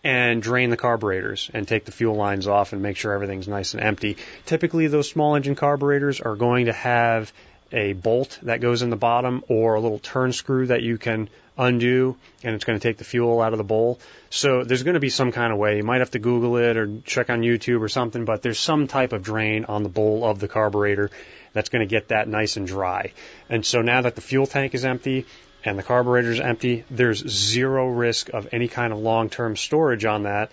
[0.04, 3.74] and drain the carburetors and take the fuel lines off and make sure everything's nice
[3.74, 4.16] and empty.
[4.46, 7.32] Typically, those small engine carburetors are going to have
[7.72, 11.28] a bolt that goes in the bottom or a little turn screw that you can
[11.58, 13.98] undo and it's going to take the fuel out of the bowl.
[14.30, 15.76] So there's going to be some kind of way.
[15.76, 18.86] You might have to Google it or check on YouTube or something, but there's some
[18.86, 21.10] type of drain on the bowl of the carburetor
[21.52, 23.12] that's going to get that nice and dry.
[23.48, 25.26] And so now that the fuel tank is empty
[25.64, 30.22] and the carburetor is empty, there's zero risk of any kind of long-term storage on
[30.22, 30.52] that.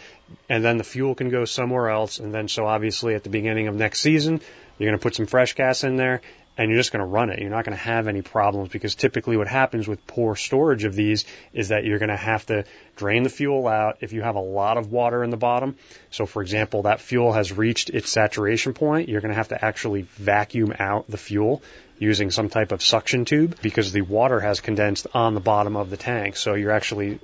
[0.49, 2.19] And then the fuel can go somewhere else.
[2.19, 4.41] And then so obviously at the beginning of next season,
[4.79, 6.21] you're going to put some fresh gas in there
[6.57, 7.39] and you're just going to run it.
[7.39, 10.95] You're not going to have any problems because typically what happens with poor storage of
[10.95, 14.35] these is that you're going to have to drain the fuel out if you have
[14.35, 15.75] a lot of water in the bottom.
[16.11, 19.09] So for example, that fuel has reached its saturation point.
[19.09, 21.61] You're going to have to actually vacuum out the fuel
[21.97, 25.89] using some type of suction tube because the water has condensed on the bottom of
[25.89, 26.35] the tank.
[26.35, 27.19] So you're actually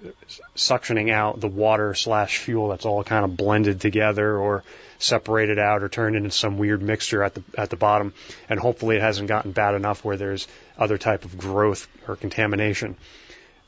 [0.55, 4.63] suctioning out the water slash fuel that's all kind of blended together or
[5.01, 8.13] separated out or turned into some weird mixture at the at the bottom.
[8.49, 10.47] And hopefully it hasn't gotten bad enough where there's
[10.77, 12.95] other type of growth or contamination.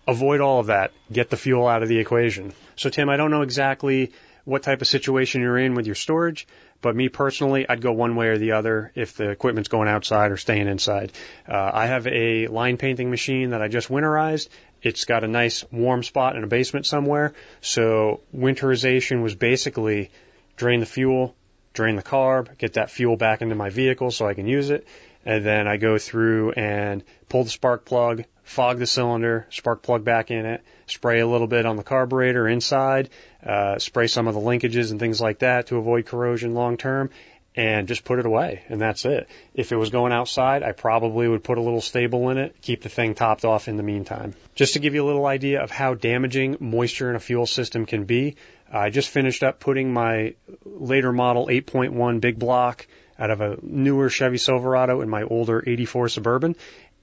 [0.08, 0.92] Avoid all of that.
[1.12, 2.54] Get the fuel out of the equation.
[2.76, 4.12] So Tim, I don't know exactly
[4.46, 6.48] what type of situation you're in with your storage,
[6.82, 10.32] but me personally, I'd go one way or the other if the equipment's going outside
[10.32, 11.14] or staying inside.
[11.48, 14.50] Uh, I have a line painting machine that I just winterized.
[14.82, 17.34] It's got a nice warm spot in a basement somewhere.
[17.62, 20.12] So winterization was basically
[20.56, 21.36] drain the fuel,
[21.74, 24.88] drain the carb, get that fuel back into my vehicle so I can use it.
[25.26, 30.04] And then I go through and pull the spark plug, fog the cylinder, spark plug
[30.04, 33.10] back in it, spray a little bit on the carburetor inside,
[33.46, 37.10] uh, spray some of the linkages and things like that to avoid corrosion long term,
[37.56, 38.64] and just put it away.
[38.70, 39.28] And that's it.
[39.54, 42.82] If it was going outside, I probably would put a little STA-BIL in it, keep
[42.82, 44.34] the thing topped off in the meantime.
[44.56, 47.86] Just to give you a little idea of how damaging moisture in a fuel system
[47.86, 48.36] can be,
[48.72, 50.34] I just finished up putting my
[50.66, 52.88] later model 8.1 big block
[53.20, 56.56] out of a newer Chevy Silverado in my older 84 Suburban.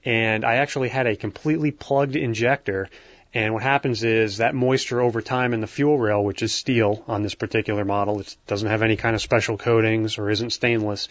[0.03, 2.89] And I actually had a completely plugged injector.
[3.33, 7.03] And what happens is that moisture over time in the fuel rail, which is steel
[7.07, 11.07] on this particular model, it doesn't have any kind of special coatings or isn't stainless,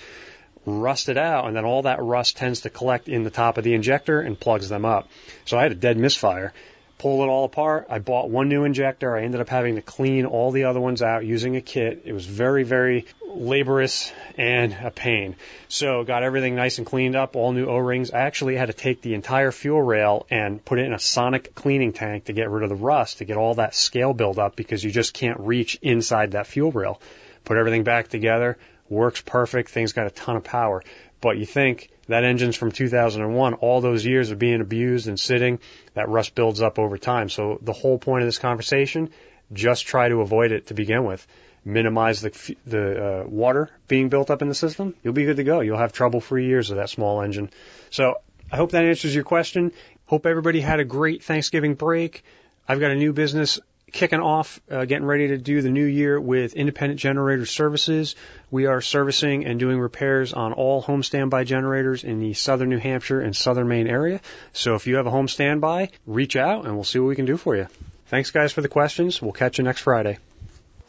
[0.67, 1.47] rusted out.
[1.47, 4.39] And then all that rust tends to collect in the top of the injector and
[4.39, 5.09] plugs them up.
[5.47, 6.53] So I had a dead misfire
[7.01, 7.87] pull it all apart.
[7.89, 9.17] I bought one new injector.
[9.17, 12.03] I ended up having to clean all the other ones out using a kit.
[12.05, 15.37] It was very, very laborious and a pain.
[15.69, 18.11] So got everything nice and cleaned up, all new O-rings.
[18.11, 21.55] I actually had to take the entire fuel rail and put it in a sonic
[21.55, 24.85] cleaning tank to get rid of the rust, to get all that scale buildup because
[24.85, 27.01] you just can't reach inside that fuel rail.
[27.47, 28.59] Put everything back together.
[28.91, 29.71] Works perfect.
[29.71, 30.83] Thing's got a ton of power.
[31.23, 35.59] But you think that engine's from 2001, all those years of being abused and sitting,
[35.95, 37.29] that rust builds up over time.
[37.29, 39.11] So the whole point of this conversation,
[39.53, 41.27] just try to avoid it to begin with.
[41.65, 44.95] Minimize the, the uh, water being built up in the system.
[45.03, 45.61] You'll be good to go.
[45.61, 47.51] You'll have trouble-free years of that small engine.
[47.91, 48.17] So
[48.51, 49.73] I hope that answers your question.
[50.07, 52.25] Hope everybody had a great Thanksgiving break.
[52.67, 53.61] I've got a new business
[53.93, 58.17] kicking off, uh, getting ready to do the new year with independent generator services.
[58.51, 62.79] We are servicing and doing repairs on all home standby generators in the southern New
[62.79, 64.21] Hampshire and southern Maine area.
[64.53, 67.27] So if you have a home standby, reach out and we'll see what we can
[67.27, 67.69] do for you.
[68.07, 69.23] Thanks guys for the questions.
[69.23, 70.19] We'll catch you next Friday.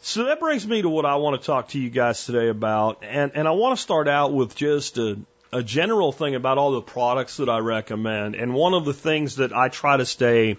[0.00, 3.04] So that brings me to what I want to talk to you guys today about.
[3.04, 5.18] And, and I want to start out with just a,
[5.52, 8.34] a general thing about all the products that I recommend.
[8.34, 10.56] And one of the things that I try to stay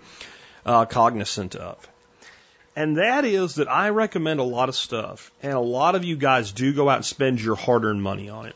[0.66, 1.86] uh, cognizant of.
[2.76, 5.32] And that is that I recommend a lot of stuff.
[5.42, 8.30] And a lot of you guys do go out and spend your hard earned money
[8.30, 8.56] on it.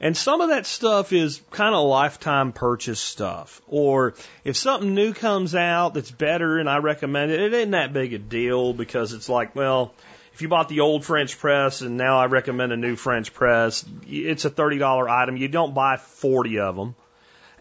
[0.00, 3.62] And some of that stuff is kind of lifetime purchase stuff.
[3.68, 4.14] Or
[4.44, 8.12] if something new comes out that's better and I recommend it, it isn't that big
[8.12, 9.94] a deal because it's like, well,
[10.34, 13.84] if you bought the old French press and now I recommend a new French press,
[14.08, 15.36] it's a $30 item.
[15.36, 16.96] You don't buy 40 of them.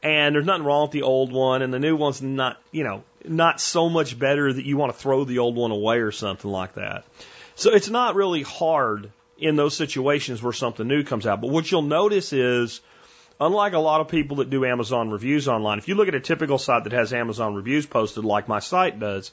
[0.03, 3.03] And there's nothing wrong with the old one and the new one's not, you know,
[3.23, 6.49] not so much better that you want to throw the old one away or something
[6.49, 7.05] like that.
[7.55, 11.41] So it's not really hard in those situations where something new comes out.
[11.41, 12.81] But what you'll notice is,
[13.39, 16.19] unlike a lot of people that do Amazon reviews online, if you look at a
[16.19, 19.31] typical site that has Amazon reviews posted like my site does,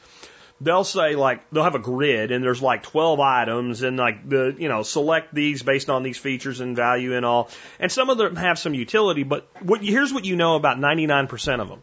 [0.60, 4.54] they'll say like they'll have a grid and there's like 12 items and like the
[4.58, 7.50] you know select these based on these features and value and all.
[7.78, 11.60] And some of them have some utility but what here's what you know about 99%
[11.60, 11.82] of them.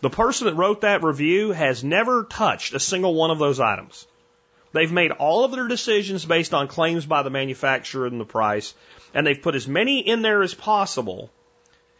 [0.00, 4.06] The person that wrote that review has never touched a single one of those items.
[4.72, 8.74] They've made all of their decisions based on claims by the manufacturer and the price,
[9.14, 11.30] and they've put as many in there as possible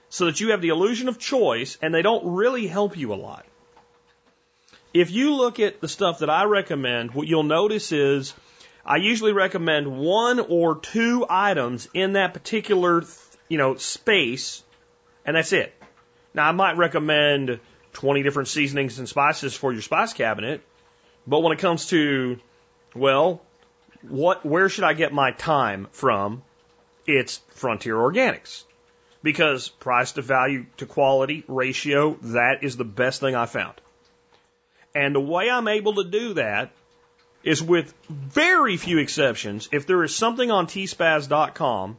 [0.09, 3.17] so that you have the illusion of choice and they don't really help you a
[3.17, 3.47] lot.
[4.95, 8.33] If you look at the stuff that I recommend, what you'll notice is
[8.87, 13.03] I usually recommend one or two items in that particular,
[13.49, 14.63] you know, space,
[15.27, 15.75] and that's it.
[16.33, 17.59] Now I might recommend
[17.95, 20.61] 20 different seasonings and spices for your spice cabinet,
[21.27, 22.39] but when it comes to
[22.95, 23.43] well,
[24.03, 26.43] what, where should I get my thyme from?
[27.05, 28.63] It's Frontier Organics.
[29.25, 33.81] Because price to value to quality ratio, that is the best thing I found.
[34.95, 36.71] And the way I'm able to do that
[37.43, 39.69] is with very few exceptions.
[39.73, 41.99] If there is something on tspaz.com,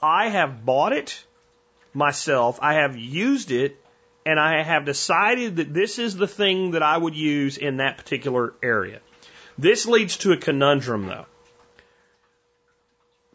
[0.00, 1.24] I have bought it
[1.92, 3.76] myself, I have used it,
[4.24, 7.98] and I have decided that this is the thing that I would use in that
[7.98, 9.00] particular area.
[9.58, 11.26] This leads to a conundrum, though.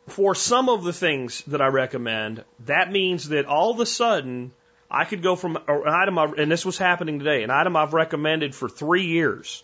[0.08, 4.54] For some of the things that I recommend, that means that all of a sudden
[4.96, 7.94] I could go from an item, I've, and this was happening today, an item I've
[7.94, 9.62] recommended for three years,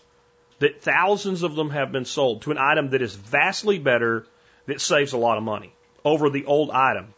[0.59, 4.25] that thousands of them have been sold, to an item that is vastly better,
[4.65, 5.73] that saves a lot of money
[6.03, 7.13] over the old item.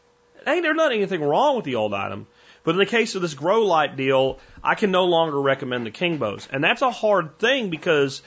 [0.46, 2.28] Hey, there's not anything wrong with the old item,
[2.64, 5.92] but in the case of this grow light deal, I can no longer recommend the
[5.92, 6.48] Kingbos.
[6.52, 8.22] And that's a hard thing because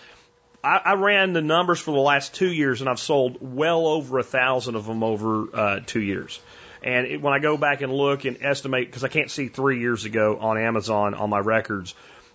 [0.64, 4.18] I, I ran the numbers for the last two years, and I've sold well over
[4.18, 6.40] a thousand of them over uh, two years.
[6.86, 9.80] And it, when I go back and look and estimate, because I can't see three
[9.80, 11.94] years ago on Amazon on my records,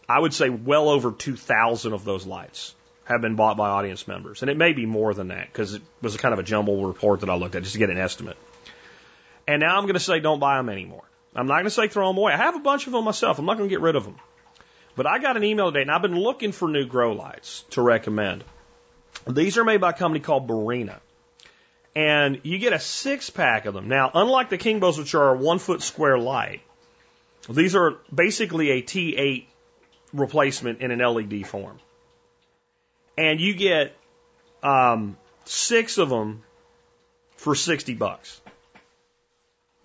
[0.09, 2.75] I would say well over 2,000 of those lights
[3.05, 4.41] have been bought by audience members.
[4.41, 7.21] And it may be more than that because it was kind of a jumble report
[7.21, 8.35] that I looked at just to get an estimate.
[9.47, 11.03] And now I'm going to say don't buy them anymore.
[11.33, 12.33] I'm not going to say throw them away.
[12.33, 13.39] I have a bunch of them myself.
[13.39, 14.17] I'm not going to get rid of them.
[14.97, 17.81] But I got an email today, and I've been looking for new grow lights to
[17.81, 18.43] recommend.
[19.25, 20.99] These are made by a company called Barrina.
[21.95, 23.87] And you get a six pack of them.
[23.87, 26.61] Now, unlike the Kingbos, which are one foot square light,
[27.49, 29.45] these are basically a T8
[30.13, 31.79] replacement in an LED form.
[33.17, 33.95] And you get
[34.63, 36.43] um, six of them
[37.35, 38.39] for 60 bucks.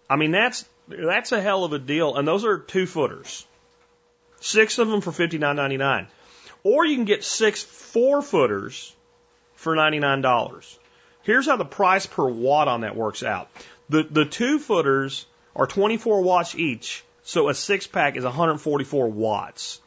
[0.09, 2.15] I mean, that's, that's a hell of a deal.
[2.15, 3.47] And those are two footers.
[4.41, 6.09] Six of them for fifty nine ninety nine,
[6.63, 8.95] or you can get six four footers
[9.55, 10.79] for ninety nine dollars.
[11.27, 13.49] Here's how the price per watt on that works out.
[13.89, 19.81] The the two footers are 24 watts each, so a six pack is 144 watts.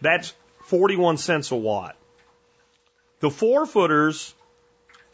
[0.00, 0.32] That's
[0.62, 1.94] 41 cents a watt.
[3.20, 4.34] The four footers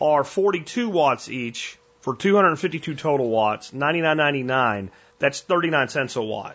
[0.00, 4.90] are 42 watts each for 252 total watts, 99.99.
[5.18, 6.54] That's 39 cents a watt.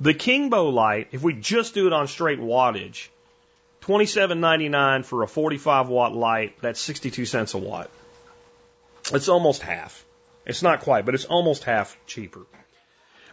[0.00, 3.10] The Kingbo light, if we just do it on straight wattage,
[3.82, 6.60] twenty seven ninety nine for a forty five watt light.
[6.62, 7.90] That's sixty two cents a watt.
[9.12, 10.04] It's almost half.
[10.46, 12.46] It's not quite, but it's almost half cheaper.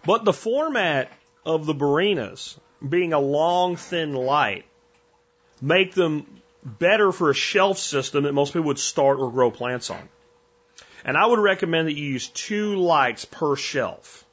[0.06, 1.12] But the format
[1.46, 4.66] of the Barrinas, being a long, thin light,
[5.62, 6.26] make them
[6.64, 10.10] better for a shelf system that most people would start or grow plants on.
[11.06, 14.26] And I would recommend that you use two lights per shelf.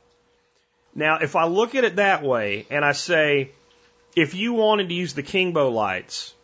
[0.94, 3.52] Now, if I look at it that way and I say,
[4.16, 6.34] if you wanted to use the Kingbo lights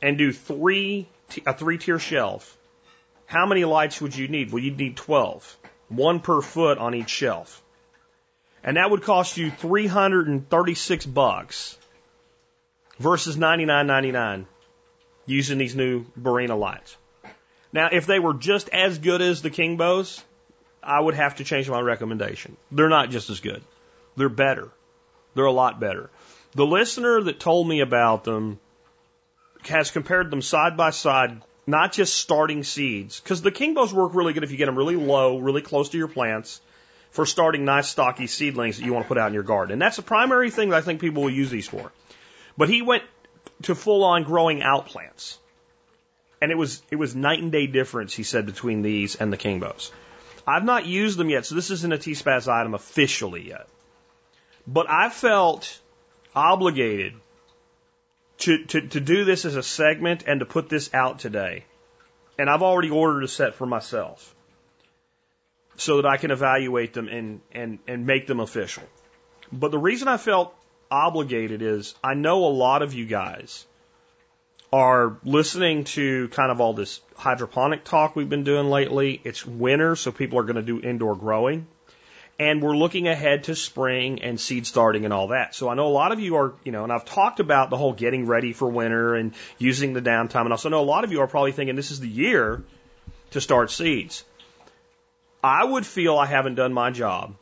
[0.00, 1.08] and do three,
[1.44, 2.56] a three tier shelf,
[3.26, 4.52] how many lights would you need?
[4.52, 5.58] Well, you'd need 12,
[5.88, 7.60] one per foot on each shelf.
[8.62, 11.76] And that would cost you 336 bucks
[12.98, 14.46] versus 99.99
[15.26, 16.96] using these new Barrina lights.
[17.72, 20.22] Now, if they were just as good as the Kingbos,
[20.82, 22.56] I would have to change my recommendation.
[22.70, 23.62] They're not just as good.
[24.16, 24.70] They're better.
[25.34, 26.10] They're a lot better.
[26.54, 28.58] The listener that told me about them
[29.64, 34.32] has compared them side by side, not just starting seeds, because the Kingbos work really
[34.32, 36.60] good if you get them really low, really close to your plants
[37.10, 39.74] for starting nice stocky seedlings that you want to put out in your garden.
[39.74, 41.92] And that's the primary thing that I think people will use these for.
[42.56, 43.02] But he went
[43.62, 45.38] to full on growing out plants.
[46.40, 49.36] And it was it was night and day difference, he said, between these and the
[49.36, 49.90] Kingbos.
[50.46, 53.66] I've not used them yet, so this isn't a T-Spaz item officially yet.
[54.66, 55.78] But I felt
[56.34, 57.14] obligated
[58.38, 61.64] to, to, to do this as a segment and to put this out today.
[62.38, 64.34] And I've already ordered a set for myself
[65.76, 68.84] so that I can evaluate them and, and, and make them official.
[69.52, 70.54] But the reason I felt
[70.90, 73.66] obligated is I know a lot of you guys
[74.72, 79.20] are listening to kind of all this hydroponic talk we've been doing lately.
[79.24, 81.66] It's winter, so people are going to do indoor growing.
[82.38, 85.54] And we're looking ahead to spring and seed starting and all that.
[85.56, 87.76] So I know a lot of you are, you know, and I've talked about the
[87.76, 90.42] whole getting ready for winter and using the downtime.
[90.42, 92.62] And also know a lot of you are probably thinking this is the year
[93.32, 94.24] to start seeds.
[95.42, 97.34] I would feel I haven't done my job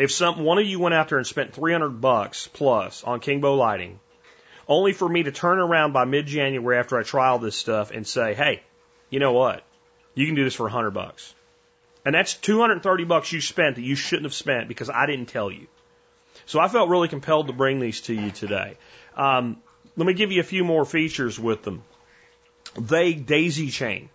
[0.00, 3.58] if some one of you went out there and spent 300 bucks plus on Kingbo
[3.58, 4.00] lighting,
[4.66, 8.32] only for me to turn around by mid-January after I trial this stuff and say,
[8.32, 8.62] "Hey,
[9.10, 9.62] you know what?
[10.14, 11.34] You can do this for 100 bucks."
[12.04, 15.50] And that's 230 bucks you spent that you shouldn't have spent because I didn't tell
[15.50, 15.66] you.
[16.46, 18.76] So I felt really compelled to bring these to you today.
[19.16, 19.58] Um,
[19.96, 21.82] let me give you a few more features with them.
[22.78, 24.08] They daisy chain.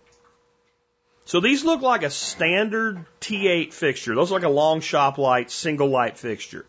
[1.26, 4.14] So these look like a standard T8 fixture.
[4.14, 6.64] Those look like a long shop light, single light fixture.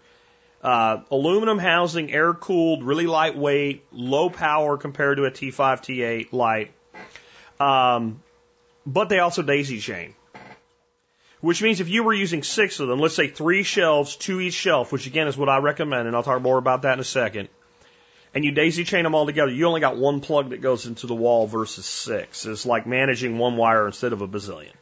[0.63, 6.71] Uh, aluminum housing, air cooled, really lightweight, low power compared to a T5, T8 light.
[7.59, 8.21] Um,
[8.85, 10.15] but they also daisy chain.
[11.39, 14.55] Which means if you were using six of them, let's say three shelves, two each
[14.55, 17.03] shelf, which again is what I recommend, and I'll talk more about that in a
[17.03, 17.49] second,
[18.33, 21.07] and you daisy chain them all together, you only got one plug that goes into
[21.07, 22.45] the wall versus six.
[22.45, 24.73] It's like managing one wire instead of a bazillion.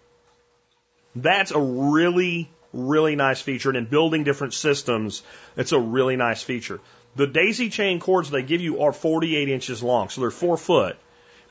[1.16, 3.70] That's a really, really nice feature.
[3.70, 5.24] And in building different systems,
[5.56, 6.82] it's a really nice feature.
[7.16, 10.98] The daisy chain cords they give you are 48 inches long, so they're four foot.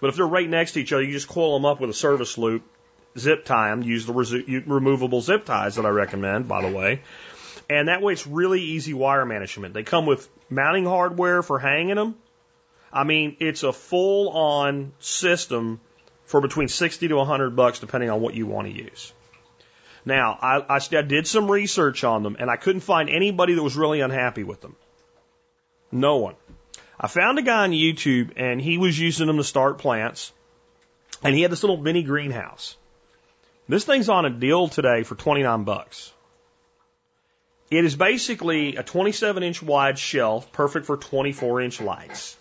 [0.00, 1.94] But if they're right next to each other, you just coil them up with a
[1.94, 2.62] service loop,
[3.18, 4.12] zip tie them, use the
[4.66, 7.02] removable zip ties that I recommend, by the way.
[7.68, 9.74] And that way it's really easy wire management.
[9.74, 12.16] They come with mounting hardware for hanging them.
[12.92, 15.80] I mean, it's a full on system
[16.26, 19.12] for between 60 to 100 bucks depending on what you want to use.
[20.04, 23.62] Now, I, I, I did some research on them and I couldn't find anybody that
[23.62, 24.76] was really unhappy with them.
[25.90, 26.34] No one.
[27.00, 30.32] I found a guy on YouTube and he was using them to start plants
[31.22, 32.76] and he had this little mini greenhouse.
[33.66, 36.12] This thing's on a deal today for 29 bucks.
[37.70, 42.36] It is basically a 27 inch wide shelf, perfect for 24 inch lights.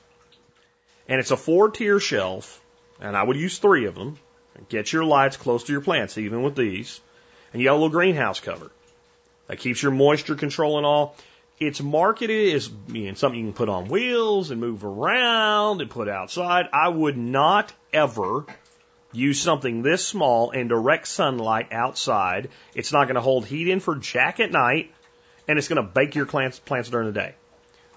[1.07, 2.61] And it's a four tier shelf,
[2.99, 4.19] and I would use three of them.
[4.69, 7.01] Get your lights close to your plants, even with these.
[7.51, 8.71] And you got a little greenhouse cover
[9.47, 11.15] that keeps your moisture control and all.
[11.59, 16.09] It's marketed as know, something you can put on wheels and move around and put
[16.09, 16.67] outside.
[16.74, 18.45] I would not ever
[19.14, 22.49] use something this small in direct sunlight outside.
[22.76, 24.91] It's not going to hold heat in for jack at night
[25.47, 27.36] and it's going to bake your plants, plants during the day.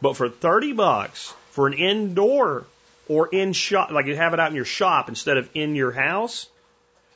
[0.01, 2.67] But for 30 bucks for an indoor
[3.09, 5.93] or in shop, like you have it out in your shop instead of in your
[5.93, 6.49] house,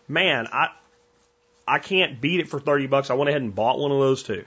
[0.08, 0.68] man, I,
[1.66, 3.10] I can't beat it for 30 bucks.
[3.10, 4.44] I went ahead and bought one of those too.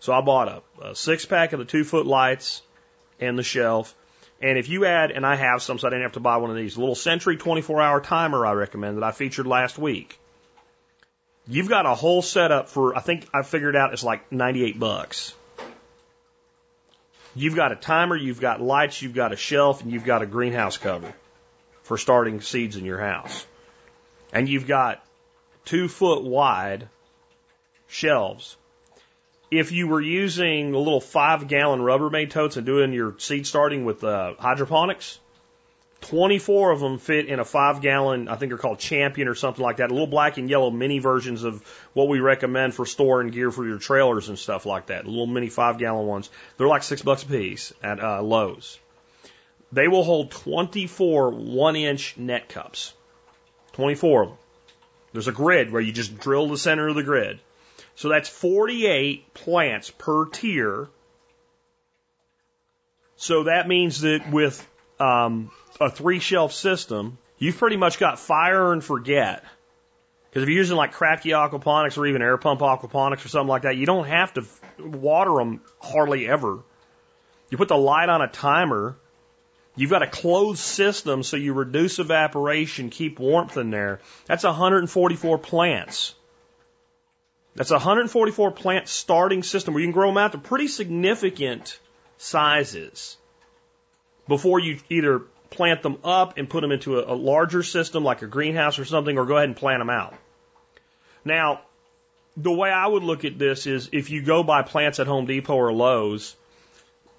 [0.00, 2.62] So I bought a, a six pack of the two foot lights
[3.20, 3.94] and the shelf.
[4.40, 6.50] And if you add, and I have some, so I didn't have to buy one
[6.50, 10.18] of these, little Century 24 hour timer I recommend that I featured last week.
[11.48, 15.34] You've got a whole setup for, I think I figured out it's like 98 bucks.
[17.34, 20.26] You've got a timer, you've got lights, you've got a shelf, and you've got a
[20.26, 21.12] greenhouse cover
[21.82, 23.46] for starting seeds in your house.
[24.32, 25.04] And you've got
[25.64, 26.88] two foot wide
[27.86, 28.56] shelves.
[29.58, 33.84] If you were using a little five gallon Rubbermaid totes and doing your seed starting
[33.84, 35.18] with uh, hydroponics,
[36.02, 39.62] 24 of them fit in a five gallon, I think they're called Champion or something
[39.62, 39.90] like that.
[39.90, 41.62] A little black and yellow mini versions of
[41.94, 45.06] what we recommend for storing gear for your trailers and stuff like that.
[45.06, 46.30] Little mini five gallon ones.
[46.58, 48.78] They're like six bucks a piece at uh, Lowe's.
[49.72, 52.92] They will hold 24 one inch net cups.
[53.72, 54.38] 24 of them.
[55.12, 57.40] There's a grid where you just drill the center of the grid.
[57.96, 60.88] So that's 48 plants per tier.
[63.16, 64.66] So that means that with
[65.00, 65.50] um,
[65.80, 69.44] a three shelf system you've pretty much got fire and forget.
[70.28, 73.62] Because if you're using like Kratky aquaponics or even air pump aquaponics or something like
[73.62, 74.44] that, you don't have to
[74.78, 76.58] water them hardly ever.
[77.50, 78.96] You put the light on a timer.
[79.76, 84.00] You've got a closed system, so you reduce evaporation, keep warmth in there.
[84.26, 86.14] That's 144 plants.
[87.56, 91.80] That's a 144 plant starting system where you can grow them out to pretty significant
[92.18, 93.16] sizes
[94.28, 98.20] before you either plant them up and put them into a, a larger system like
[98.20, 100.14] a greenhouse or something, or go ahead and plant them out.
[101.24, 101.62] Now,
[102.36, 105.24] the way I would look at this is if you go buy plants at Home
[105.24, 106.36] Depot or Lowe's,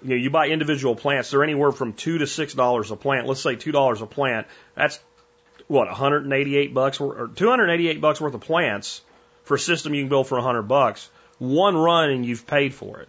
[0.02, 3.26] you know, you buy individual plants, they're anywhere from two to six dollars a plant.
[3.26, 4.46] Let's say two dollars a plant.
[4.76, 5.00] That's
[5.66, 9.02] what, 188 bucks or 288 bucks worth of plants
[9.48, 11.10] for a system you can build for a 100 bucks.
[11.38, 13.08] One run and you've paid for it.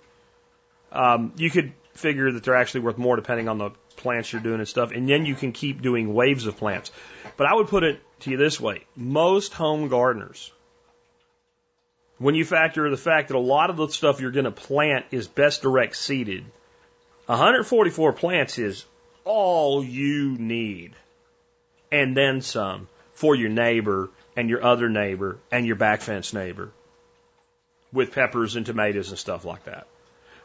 [0.91, 4.59] Um, you could figure that they're actually worth more depending on the plants you're doing
[4.59, 6.91] and stuff, and then you can keep doing waves of plants.
[7.35, 10.51] But I would put it to you this way: most home gardeners,
[12.17, 15.05] when you factor the fact that a lot of the stuff you're going to plant
[15.11, 16.45] is best direct seeded,
[17.25, 18.85] 144 plants is
[19.25, 20.93] all you need,
[21.91, 24.09] and then some for your neighbor
[24.39, 26.71] and your other neighbor and your back fence neighbor
[27.91, 29.85] with peppers and tomatoes and stuff like that.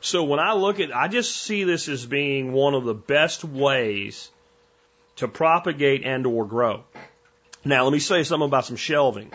[0.00, 3.44] So when I look at, I just see this as being one of the best
[3.44, 4.28] ways
[5.16, 6.82] to propagate and or grow.
[7.64, 9.32] Now let me say something about some shelving.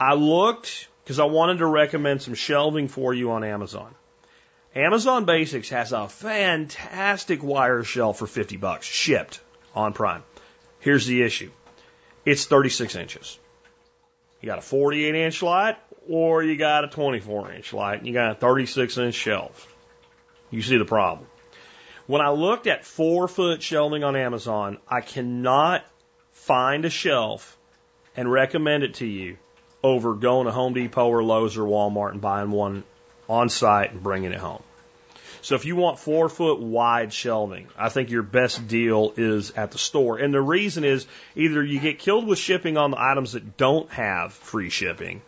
[0.00, 3.94] I looked because I wanted to recommend some shelving for you on Amazon.
[4.74, 9.38] Amazon Basics has a fantastic wire shelf for 50 bucks shipped
[9.74, 10.22] on Prime.
[10.80, 11.50] Here's the issue.
[12.24, 13.38] It's 36 inches.
[14.42, 15.76] You got a 48 inch light
[16.08, 19.74] or you got a 24 inch light and you got a 36 inch shelf.
[20.50, 21.28] You see the problem.
[22.06, 25.84] When I looked at four foot shelving on Amazon, I cannot
[26.32, 27.56] find a shelf
[28.16, 29.38] and recommend it to you
[29.82, 32.82] over going to Home Depot or Lowe's or Walmart and buying one
[33.28, 34.62] on site and bringing it home.
[35.42, 39.72] So if you want four foot wide shelving, I think your best deal is at
[39.72, 40.18] the store.
[40.18, 41.04] And the reason is
[41.34, 45.20] either you get killed with shipping on the items that don't have free shipping,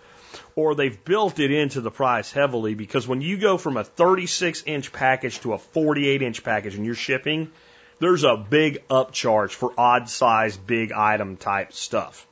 [0.54, 4.62] or they've built it into the price heavily because when you go from a 36
[4.66, 7.50] inch package to a 48 inch package and you're shipping,
[7.98, 12.24] there's a big upcharge for odd size, big item type stuff.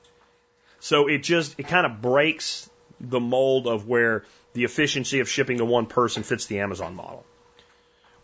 [0.79, 5.59] So it just, it kind of breaks the mold of where the efficiency of shipping
[5.59, 7.25] to one person fits the Amazon model.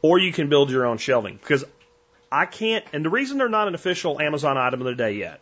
[0.00, 1.64] Or you can build your own shelving because
[2.30, 5.40] I can't, and the reason they're not an official Amazon item of the day yet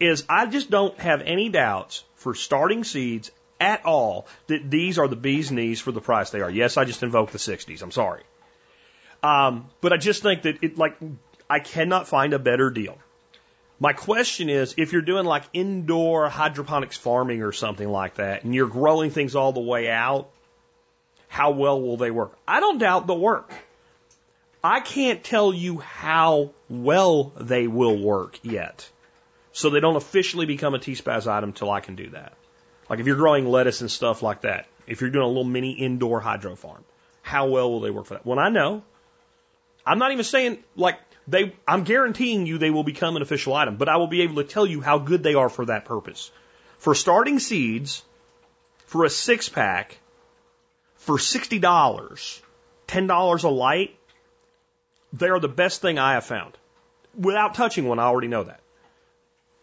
[0.00, 5.08] is I just don't have any doubts for starting seeds at all that these are
[5.08, 6.50] the bee's knees for the price they are.
[6.50, 7.82] Yes, I just invoked the 60s.
[7.82, 8.22] I'm sorry.
[9.22, 10.96] Um, but I just think that it, like,
[11.50, 12.98] I cannot find a better deal.
[13.80, 18.54] My question is, if you're doing like indoor hydroponics farming or something like that, and
[18.54, 20.28] you're growing things all the way out,
[21.28, 22.36] how well will they work?
[22.46, 23.52] I don't doubt they'll work.
[24.62, 28.88] I can't tell you how well they will work yet.
[29.52, 32.32] So they don't officially become a T-Spaz item until I can do that.
[32.88, 35.72] Like if you're growing lettuce and stuff like that, if you're doing a little mini
[35.72, 36.84] indoor hydro farm,
[37.22, 38.26] how well will they work for that?
[38.26, 38.82] When I know,
[39.84, 43.76] I'm not even saying like they, I'm guaranteeing you they will become an official item,
[43.76, 46.30] but I will be able to tell you how good they are for that purpose.
[46.78, 48.02] For starting seeds,
[48.86, 49.98] for a six pack,
[50.96, 51.60] for $60,
[52.88, 53.97] $10 a light,
[55.12, 56.56] they are the best thing I have found.
[57.18, 58.60] Without touching one, I already know that.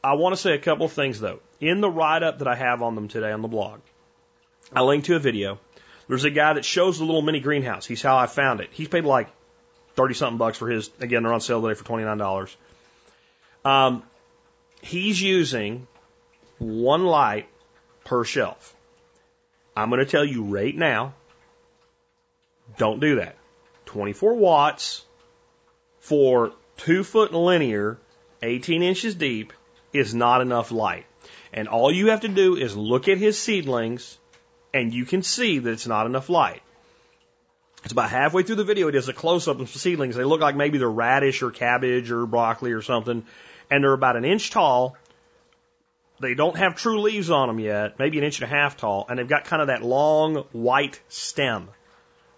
[0.04, 1.40] I want to say a couple of things though.
[1.60, 3.80] In the write up that I have on them today on the blog,
[4.74, 5.60] I linked to a video.
[6.08, 7.86] There's a guy that shows the little mini greenhouse.
[7.86, 8.70] He's how I found it.
[8.72, 9.30] He's paid like
[9.96, 10.92] 30 something bucks for his.
[11.00, 12.56] Again, they're on sale today for $29.
[13.64, 14.04] Um,
[14.82, 15.88] he's using
[16.60, 17.48] one light
[18.04, 18.76] per shelf.
[19.76, 21.14] I'm going to tell you right now,
[22.78, 23.36] don't do that.
[23.86, 25.05] 24 watts
[26.06, 27.98] for two foot linear,
[28.44, 29.54] 18 inches deep,
[29.92, 31.06] is not enough light.
[31.52, 34.20] And all you have to do is look at his seedlings
[34.72, 36.62] and you can see that it's not enough light.
[37.84, 38.88] It's about halfway through the video.
[38.88, 40.16] It does a close up of some seedlings.
[40.16, 43.26] They look like maybe they're radish or cabbage or broccoli or something.
[43.72, 44.98] And they're about an inch tall.
[46.20, 49.08] They don't have true leaves on them yet, maybe an inch and a half tall.
[49.10, 51.70] And they've got kind of that long white stem.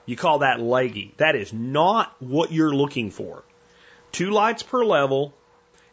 [0.06, 1.14] You call that leggy.
[1.18, 3.44] That is not what you're looking for.
[4.12, 5.34] Two lights per level,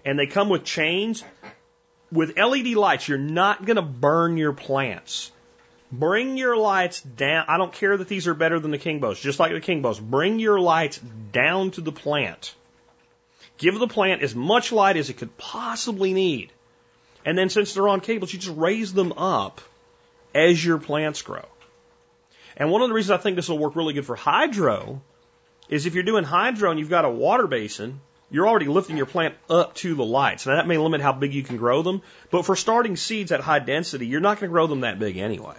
[0.05, 1.25] and they come with chains.
[2.13, 5.33] With LED lights, you're not going to burn your plants.
[5.91, 7.45] Bring your lights down.
[7.49, 10.01] I don't care that these are better than the Kingbos, just like the Kingbos.
[10.01, 12.55] Bring your lights down to the plant.
[13.59, 16.53] Give the plant as much light as it could possibly need.
[17.25, 19.61] And then since they're on cables, you just raise them up
[20.35, 21.45] as your plants grow.
[22.57, 25.01] And one of the reasons I think this will work really good for hydro
[25.69, 28.01] is if you're doing hydro and you've got a water basin,
[28.31, 30.47] you're already lifting your plant up to the lights.
[30.47, 33.41] Now that may limit how big you can grow them, but for starting seeds at
[33.41, 35.57] high density, you're not going to grow them that big anyway.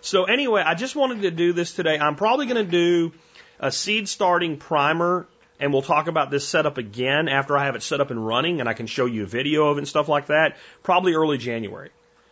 [0.00, 1.98] So anyway, I just wanted to do this today.
[1.98, 3.12] I'm probably going to do
[3.58, 5.26] a seed starting primer
[5.60, 8.60] and we'll talk about this setup again after I have it set up and running
[8.60, 11.38] and I can show you a video of it and stuff like that, probably early
[11.38, 11.90] January.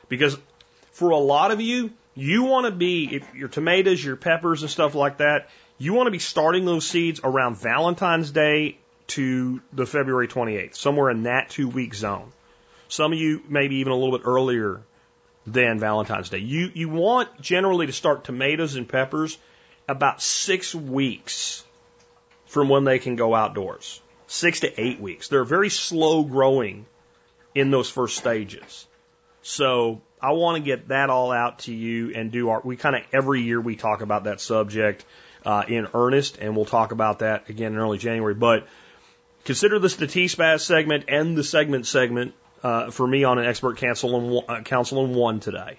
[0.09, 0.39] Because
[0.93, 4.71] for a lot of you, you want to be, if your tomatoes, your peppers and
[4.71, 8.79] stuff like that, you want to be starting those seeds around Valentine's Day
[9.09, 12.33] to the February 28th, somewhere in that two week zone.
[12.89, 14.81] Some of you maybe even a little bit earlier
[15.47, 16.39] than Valentine's Day.
[16.39, 19.39] You, you want generally to start tomatoes and peppers
[19.89, 21.65] about six weeks
[22.47, 24.01] from when they can go outdoors.
[24.27, 25.29] Six to eight weeks.
[25.29, 26.87] They're very slow growing
[27.55, 28.87] in those first stages.
[29.43, 32.97] So I want to get that all out to you and do our, we kind
[32.97, 35.05] of every year we talk about that subject
[35.47, 38.35] uh, in earnest and we'll talk about that again in early January.
[38.35, 38.67] But
[39.45, 43.79] consider this the T-Spaz segment and the segment segment uh, for me on an expert
[43.79, 45.79] council in, uh, council in one today.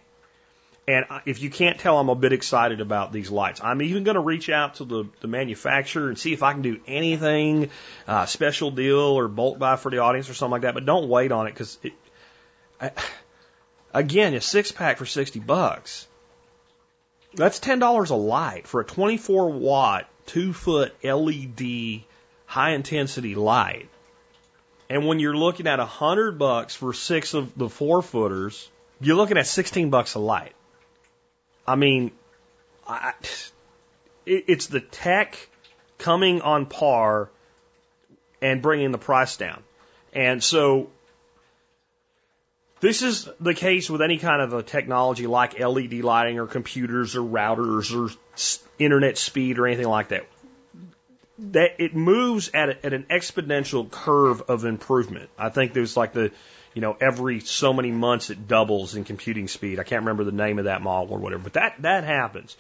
[0.90, 3.60] And if you can't tell, I'm a bit excited about these lights.
[3.62, 6.62] I'm even going to reach out to the, the manufacturer and see if I can
[6.62, 7.72] do anything,
[8.08, 10.76] uh, special deal or bulk buy for the audience or something like that.
[10.76, 11.92] But don't wait on it because, it
[13.94, 16.07] again, a six pack for 60 bucks.
[17.38, 22.02] That's $10 a light for a 24 watt, two foot LED
[22.48, 23.88] high intensity light.
[24.90, 28.68] And when you're looking at a hundred bucks for six of the four footers,
[29.00, 30.54] you're looking at 16 bucks a light.
[31.68, 32.12] I mean,
[32.88, 33.14] I,
[34.26, 35.38] it, it's the tech
[36.00, 37.30] coming on par
[38.42, 39.62] and bringing the price down.
[40.12, 40.90] And so
[42.80, 47.16] this is the case with any kind of a technology like LED lighting or computers
[47.16, 48.14] or routers or
[48.78, 50.28] internet speed or anything like that.
[51.40, 55.30] That it moves at, a, at an exponential curve of improvement.
[55.38, 56.32] I think there's like the
[56.78, 59.80] you know, every so many months it doubles in computing speed.
[59.80, 62.56] I can't remember the name of that model or whatever, but that, that happens.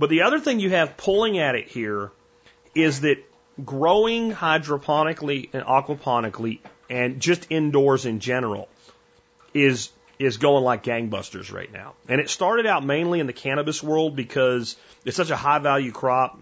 [0.00, 2.10] But the other thing you have pulling at it here
[2.74, 3.18] is that
[3.64, 6.58] growing hydroponically and aquaponically
[6.90, 8.68] and just indoors in general
[9.54, 11.94] is is going like gangbusters right now.
[12.08, 15.90] And it started out mainly in the cannabis world because it's such a high value
[15.90, 16.40] crop.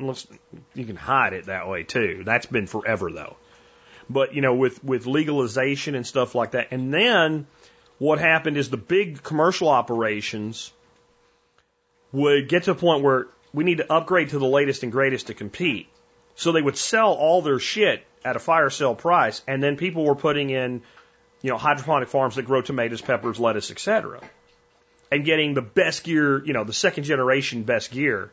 [0.74, 2.23] You can hide it that way too.
[2.24, 3.37] That's been forever though.
[4.11, 6.69] But, you know, with, with legalization and stuff like that.
[6.73, 7.47] And then
[7.99, 10.73] what happened is the big commercial operations
[12.12, 15.28] would get to a point where we need to upgrade to the latest and greatest
[15.28, 15.89] to compete.
[16.35, 20.05] So they would sell all their shit at a fire sale price, and then people
[20.05, 20.82] were putting in,
[21.42, 24.20] you know, hydroponic farms that grow tomatoes, peppers, lettuce, etc.,
[25.12, 28.30] and getting the best gear, you know, the second generation best gear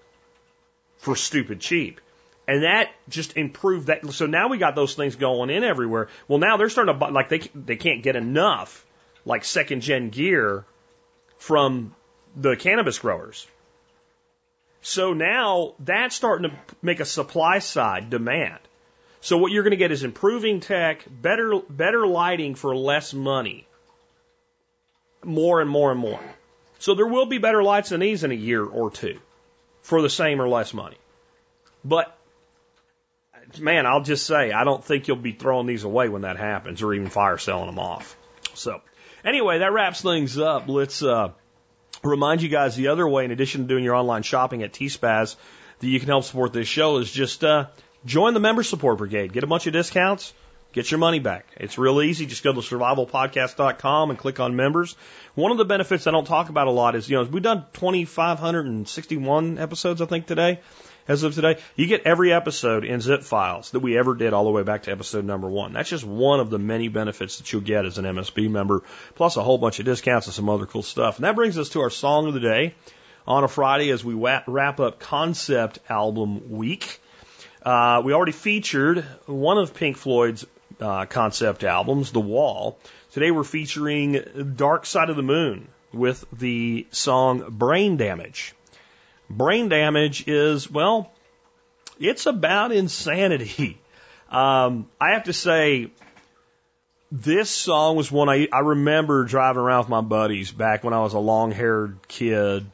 [0.97, 2.01] for stupid cheap.
[2.47, 4.13] And that just improved that.
[4.13, 6.07] So now we got those things going in everywhere.
[6.27, 8.85] Well, now they're starting to buy, like they, they can't get enough
[9.25, 10.65] like second gen gear
[11.37, 11.93] from
[12.35, 13.47] the cannabis growers.
[14.81, 18.59] So now that's starting to make a supply side demand.
[19.27, 23.67] So what you're going to get is improving tech, better, better lighting for less money.
[25.21, 26.21] More and more and more.
[26.79, 29.19] So there will be better lights than these in a year or two
[29.81, 30.95] for the same or less money.
[31.83, 32.17] But
[33.59, 36.81] man, I'll just say, I don't think you'll be throwing these away when that happens
[36.81, 38.15] or even fire selling them off.
[38.53, 38.79] So
[39.25, 40.69] anyway, that wraps things up.
[40.69, 41.31] Let's, uh,
[42.01, 45.35] remind you guys the other way, in addition to doing your online shopping at T-Spaz,
[45.79, 47.65] that you can help support this show is just, uh,
[48.07, 49.33] join the member support brigade.
[49.33, 50.33] Get a bunch of discounts.
[50.73, 51.45] Get your money back.
[51.57, 52.25] It's real easy.
[52.25, 54.95] Just go to survivalpodcast.com and click on members.
[55.35, 57.65] One of the benefits I don't talk about a lot is, you know, we've done
[57.73, 60.59] 2,561 episodes, I think, today
[61.07, 61.57] as of today.
[61.75, 64.83] You get every episode in zip files that we ever did all the way back
[64.83, 65.73] to episode number one.
[65.73, 68.83] That's just one of the many benefits that you'll get as an MSB member,
[69.15, 71.15] plus a whole bunch of discounts and some other cool stuff.
[71.15, 72.75] And that brings us to our song of the day
[73.25, 76.99] on a Friday as we wrap up concept album week.
[77.67, 80.47] Uh, we already featured one of Pink Floyd's
[80.79, 82.79] uh, concept albums, The Wall.
[83.11, 88.55] Today we're featuring Dark Side of the Moon with the song Brain Damage.
[89.29, 91.11] Brain damage is, well,
[91.99, 93.81] it's about insanity.
[94.29, 95.89] Um, I have to say,
[97.09, 100.99] this song was one I, I remember driving around with my buddies back when I
[100.99, 102.69] was a long haired kid.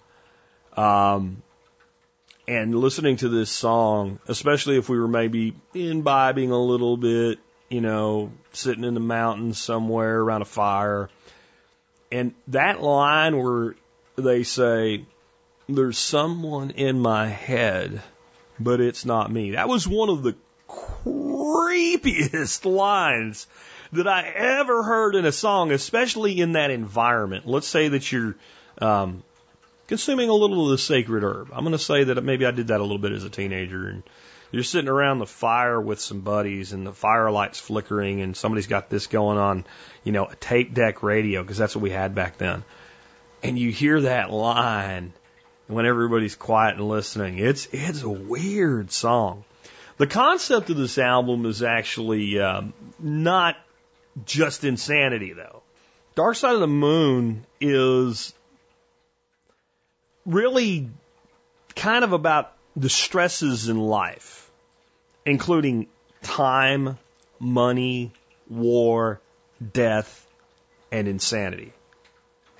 [0.75, 1.42] Um,
[2.47, 7.39] and listening to this song, especially if we were maybe imbibing a little bit,
[7.69, 11.09] you know, sitting in the mountains somewhere around a fire.
[12.11, 13.75] And that line where
[14.15, 15.05] they say,
[15.67, 18.01] There's someone in my head,
[18.59, 19.51] but it's not me.
[19.51, 20.35] That was one of the
[20.67, 23.47] creepiest lines
[23.93, 27.47] that I ever heard in a song, especially in that environment.
[27.47, 28.35] Let's say that you're
[28.79, 29.23] um,
[29.87, 31.49] consuming a little of the sacred herb.
[31.51, 33.87] I'm going to say that maybe I did that a little bit as a teenager,
[33.87, 34.03] and
[34.51, 38.89] you're sitting around the fire with some buddies, and the firelight's flickering, and somebody's got
[38.89, 39.65] this going on,
[40.03, 42.63] you know, a tape deck radio, because that's what we had back then.
[43.41, 45.13] And you hear that line
[45.67, 47.39] when everybody's quiet and listening.
[47.39, 49.43] It's it's a weird song.
[49.97, 53.57] The concept of this album is actually um, not
[54.25, 55.61] just insanity, though.
[56.15, 58.33] Dark Side of the Moon is
[60.25, 60.89] really
[61.75, 64.49] kind of about the stresses in life,
[65.25, 65.87] including
[66.21, 66.97] time,
[67.39, 68.11] money,
[68.49, 69.19] war,
[69.71, 70.27] death,
[70.91, 71.73] and insanity.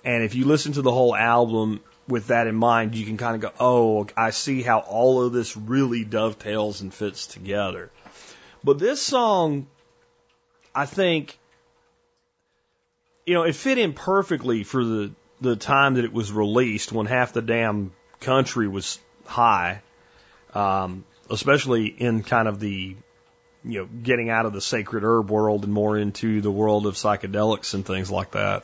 [0.03, 3.35] And if you listen to the whole album with that in mind, you can kind
[3.35, 7.89] of go, oh, I see how all of this really dovetails and fits together.
[8.63, 9.67] But this song,
[10.75, 11.37] I think,
[13.25, 15.11] you know, it fit in perfectly for the
[15.43, 17.91] the time that it was released when half the damn
[18.21, 19.81] country was high,
[20.53, 22.95] um, especially in kind of the
[23.65, 26.95] you know getting out of the sacred herb world and more into the world of
[26.95, 28.63] psychedelics and things like that.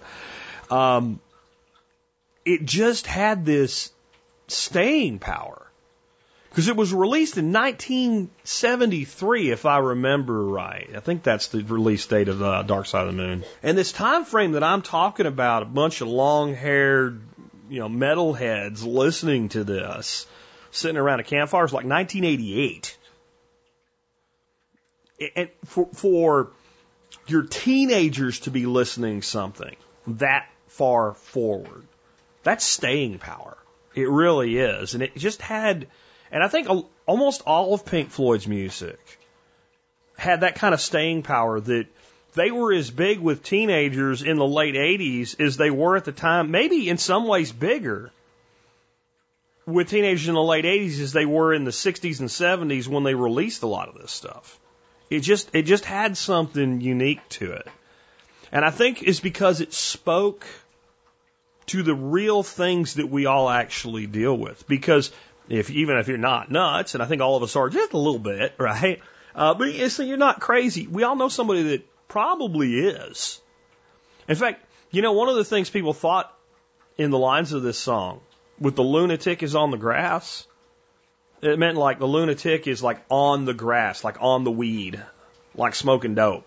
[0.72, 1.20] Um,
[2.46, 3.92] it just had this
[4.48, 5.69] staying power
[6.50, 10.90] because it was released in 1973, if I remember right.
[10.96, 13.44] I think that's the release date of uh, Dark Side of the Moon.
[13.62, 17.22] And this time frame that I'm talking about, a bunch of long-haired,
[17.70, 20.26] you know, metalheads listening to this,
[20.72, 22.98] sitting around a campfire, is like 1988.
[25.36, 26.52] And for, for
[27.28, 29.76] your teenagers to be listening something
[30.08, 31.86] that far forward,
[32.42, 33.56] that's staying power.
[33.94, 35.88] It really is, and it just had
[36.32, 36.68] and I think
[37.06, 39.00] almost all of Pink Floyd's music
[40.18, 41.88] had that kind of staying power that
[42.36, 46.12] they were as big with teenagers in the late 80s as they were at the
[46.12, 48.12] time, maybe in some ways bigger
[49.66, 53.04] with teenagers in the late 80s as they were in the 60s and 70s when
[53.04, 54.60] they released a lot of this stuff.
[55.10, 57.68] It just it just had something unique to it.
[58.52, 60.46] And I think it's because it spoke
[61.68, 65.12] to the real things that we all actually deal with because
[65.50, 67.98] if even if you're not nuts, and I think all of us are just a
[67.98, 69.02] little bit, right?
[69.36, 70.88] Uh, but so you're not crazy.
[70.88, 73.42] We all know somebody that probably is.
[74.28, 76.34] In fact, you know, one of the things people thought
[76.98, 78.22] in the lines of this song
[78.60, 80.46] with the lunatic is on the grass,
[81.42, 85.02] it meant like the lunatic is like on the grass, like on the weed,
[85.56, 86.46] like smoking dope.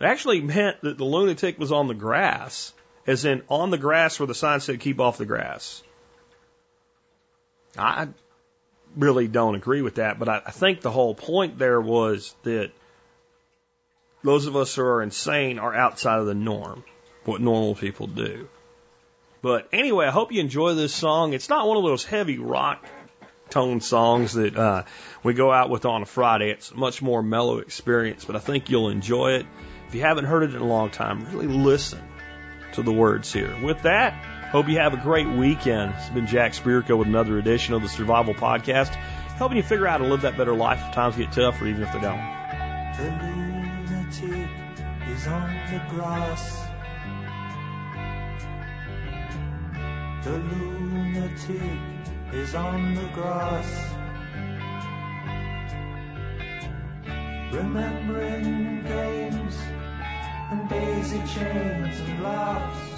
[0.00, 2.72] It actually meant that the lunatic was on the grass,
[3.06, 5.82] as in on the grass where the sign said keep off the grass.
[7.76, 8.08] I
[8.96, 12.70] really don't agree with that, but I, I think the whole point there was that
[14.22, 16.84] those of us who are insane are outside of the norm,
[17.24, 18.48] what normal people do.
[19.42, 21.34] But anyway, I hope you enjoy this song.
[21.34, 22.84] It's not one of those heavy rock
[23.50, 24.84] tone songs that uh,
[25.22, 26.50] we go out with on a Friday.
[26.50, 29.46] It's a much more mellow experience, but I think you'll enjoy it.
[29.88, 32.02] If you haven't heard it in a long time, really listen
[32.72, 33.54] to the words here.
[33.62, 34.14] With that,
[34.54, 35.94] Hope you have a great weekend.
[35.98, 38.94] It's been Jack Spirko with another edition of the Survival Podcast,
[39.34, 41.66] helping you figure out how to live that better life if times get tough or
[41.66, 42.20] even if they don't.
[42.96, 44.48] The lunatic
[45.08, 46.68] is on the grass.
[50.22, 51.80] The lunatic
[52.32, 53.94] is on the grass.
[57.52, 59.56] Remembering games
[60.52, 62.93] and daisy chains and laughs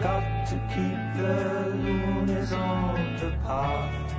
[0.00, 4.14] got to keep the loonies on the path.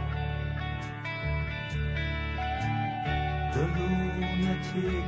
[3.56, 5.04] The lunatic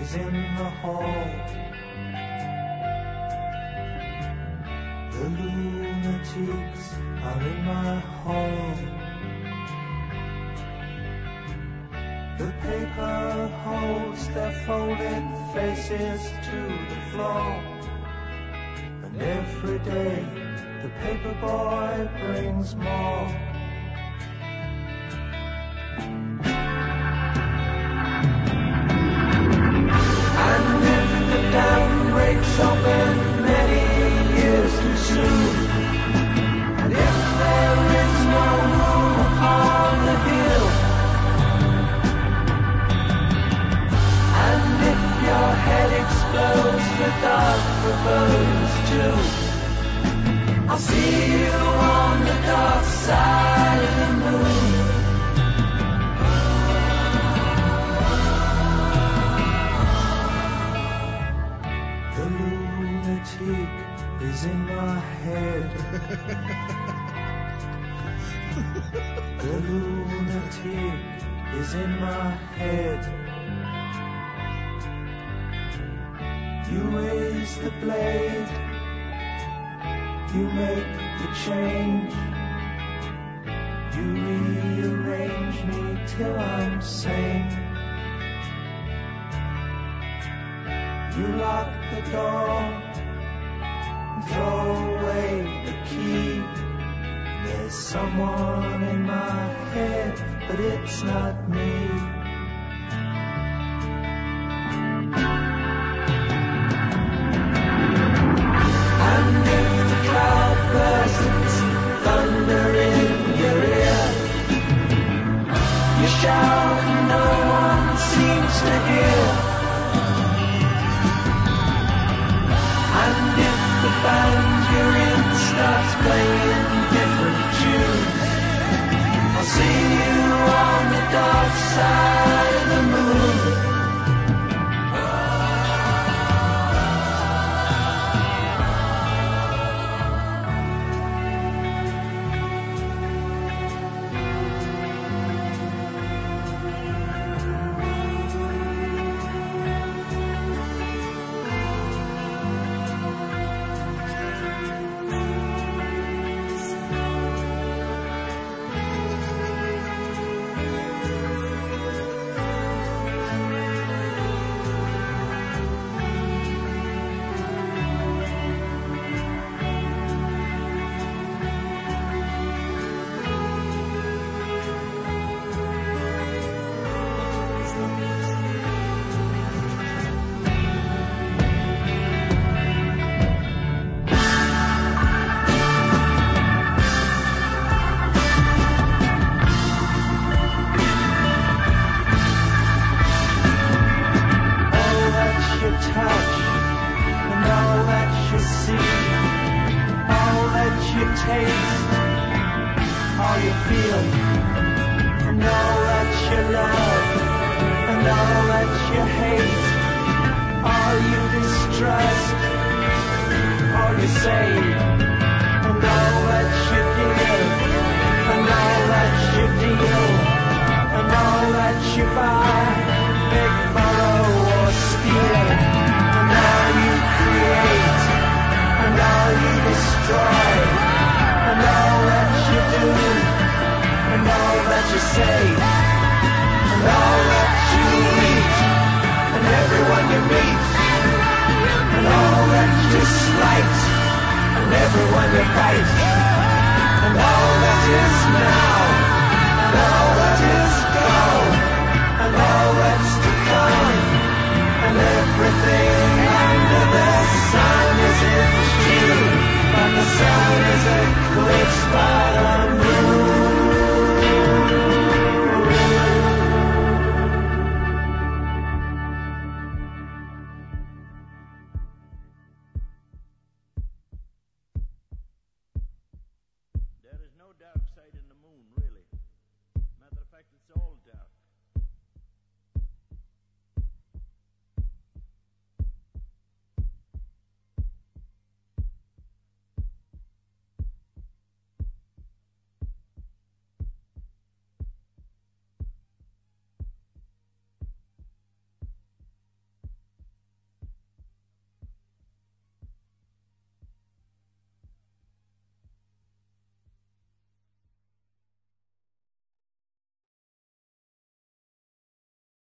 [0.00, 1.26] is in the hall.
[5.10, 8.74] The lunatics are in my hall.
[12.38, 16.58] The paper holds their folded faces to
[16.88, 17.73] the floor.
[19.14, 20.26] And every day
[20.82, 23.28] the paper boy brings more.
[30.36, 33.82] And if the dam breaks open many
[34.40, 35.54] years too soon,
[36.82, 40.68] and if there is no room upon the hill,
[44.42, 48.53] and if your head explodes, the
[48.96, 54.64] I'll see you on the dark side of the moon.
[62.14, 63.70] The lunatic
[64.22, 65.70] is in my head.
[69.40, 71.00] the lunatic
[71.60, 73.00] is in my head.
[76.70, 78.73] You raise the blade
[80.34, 82.12] you make the change.
[83.94, 87.50] You rearrange me till I'm sane.
[91.16, 92.48] You lock the door
[94.10, 96.42] and throw away the key.
[97.44, 102.13] There's someone in my head, but it's not me.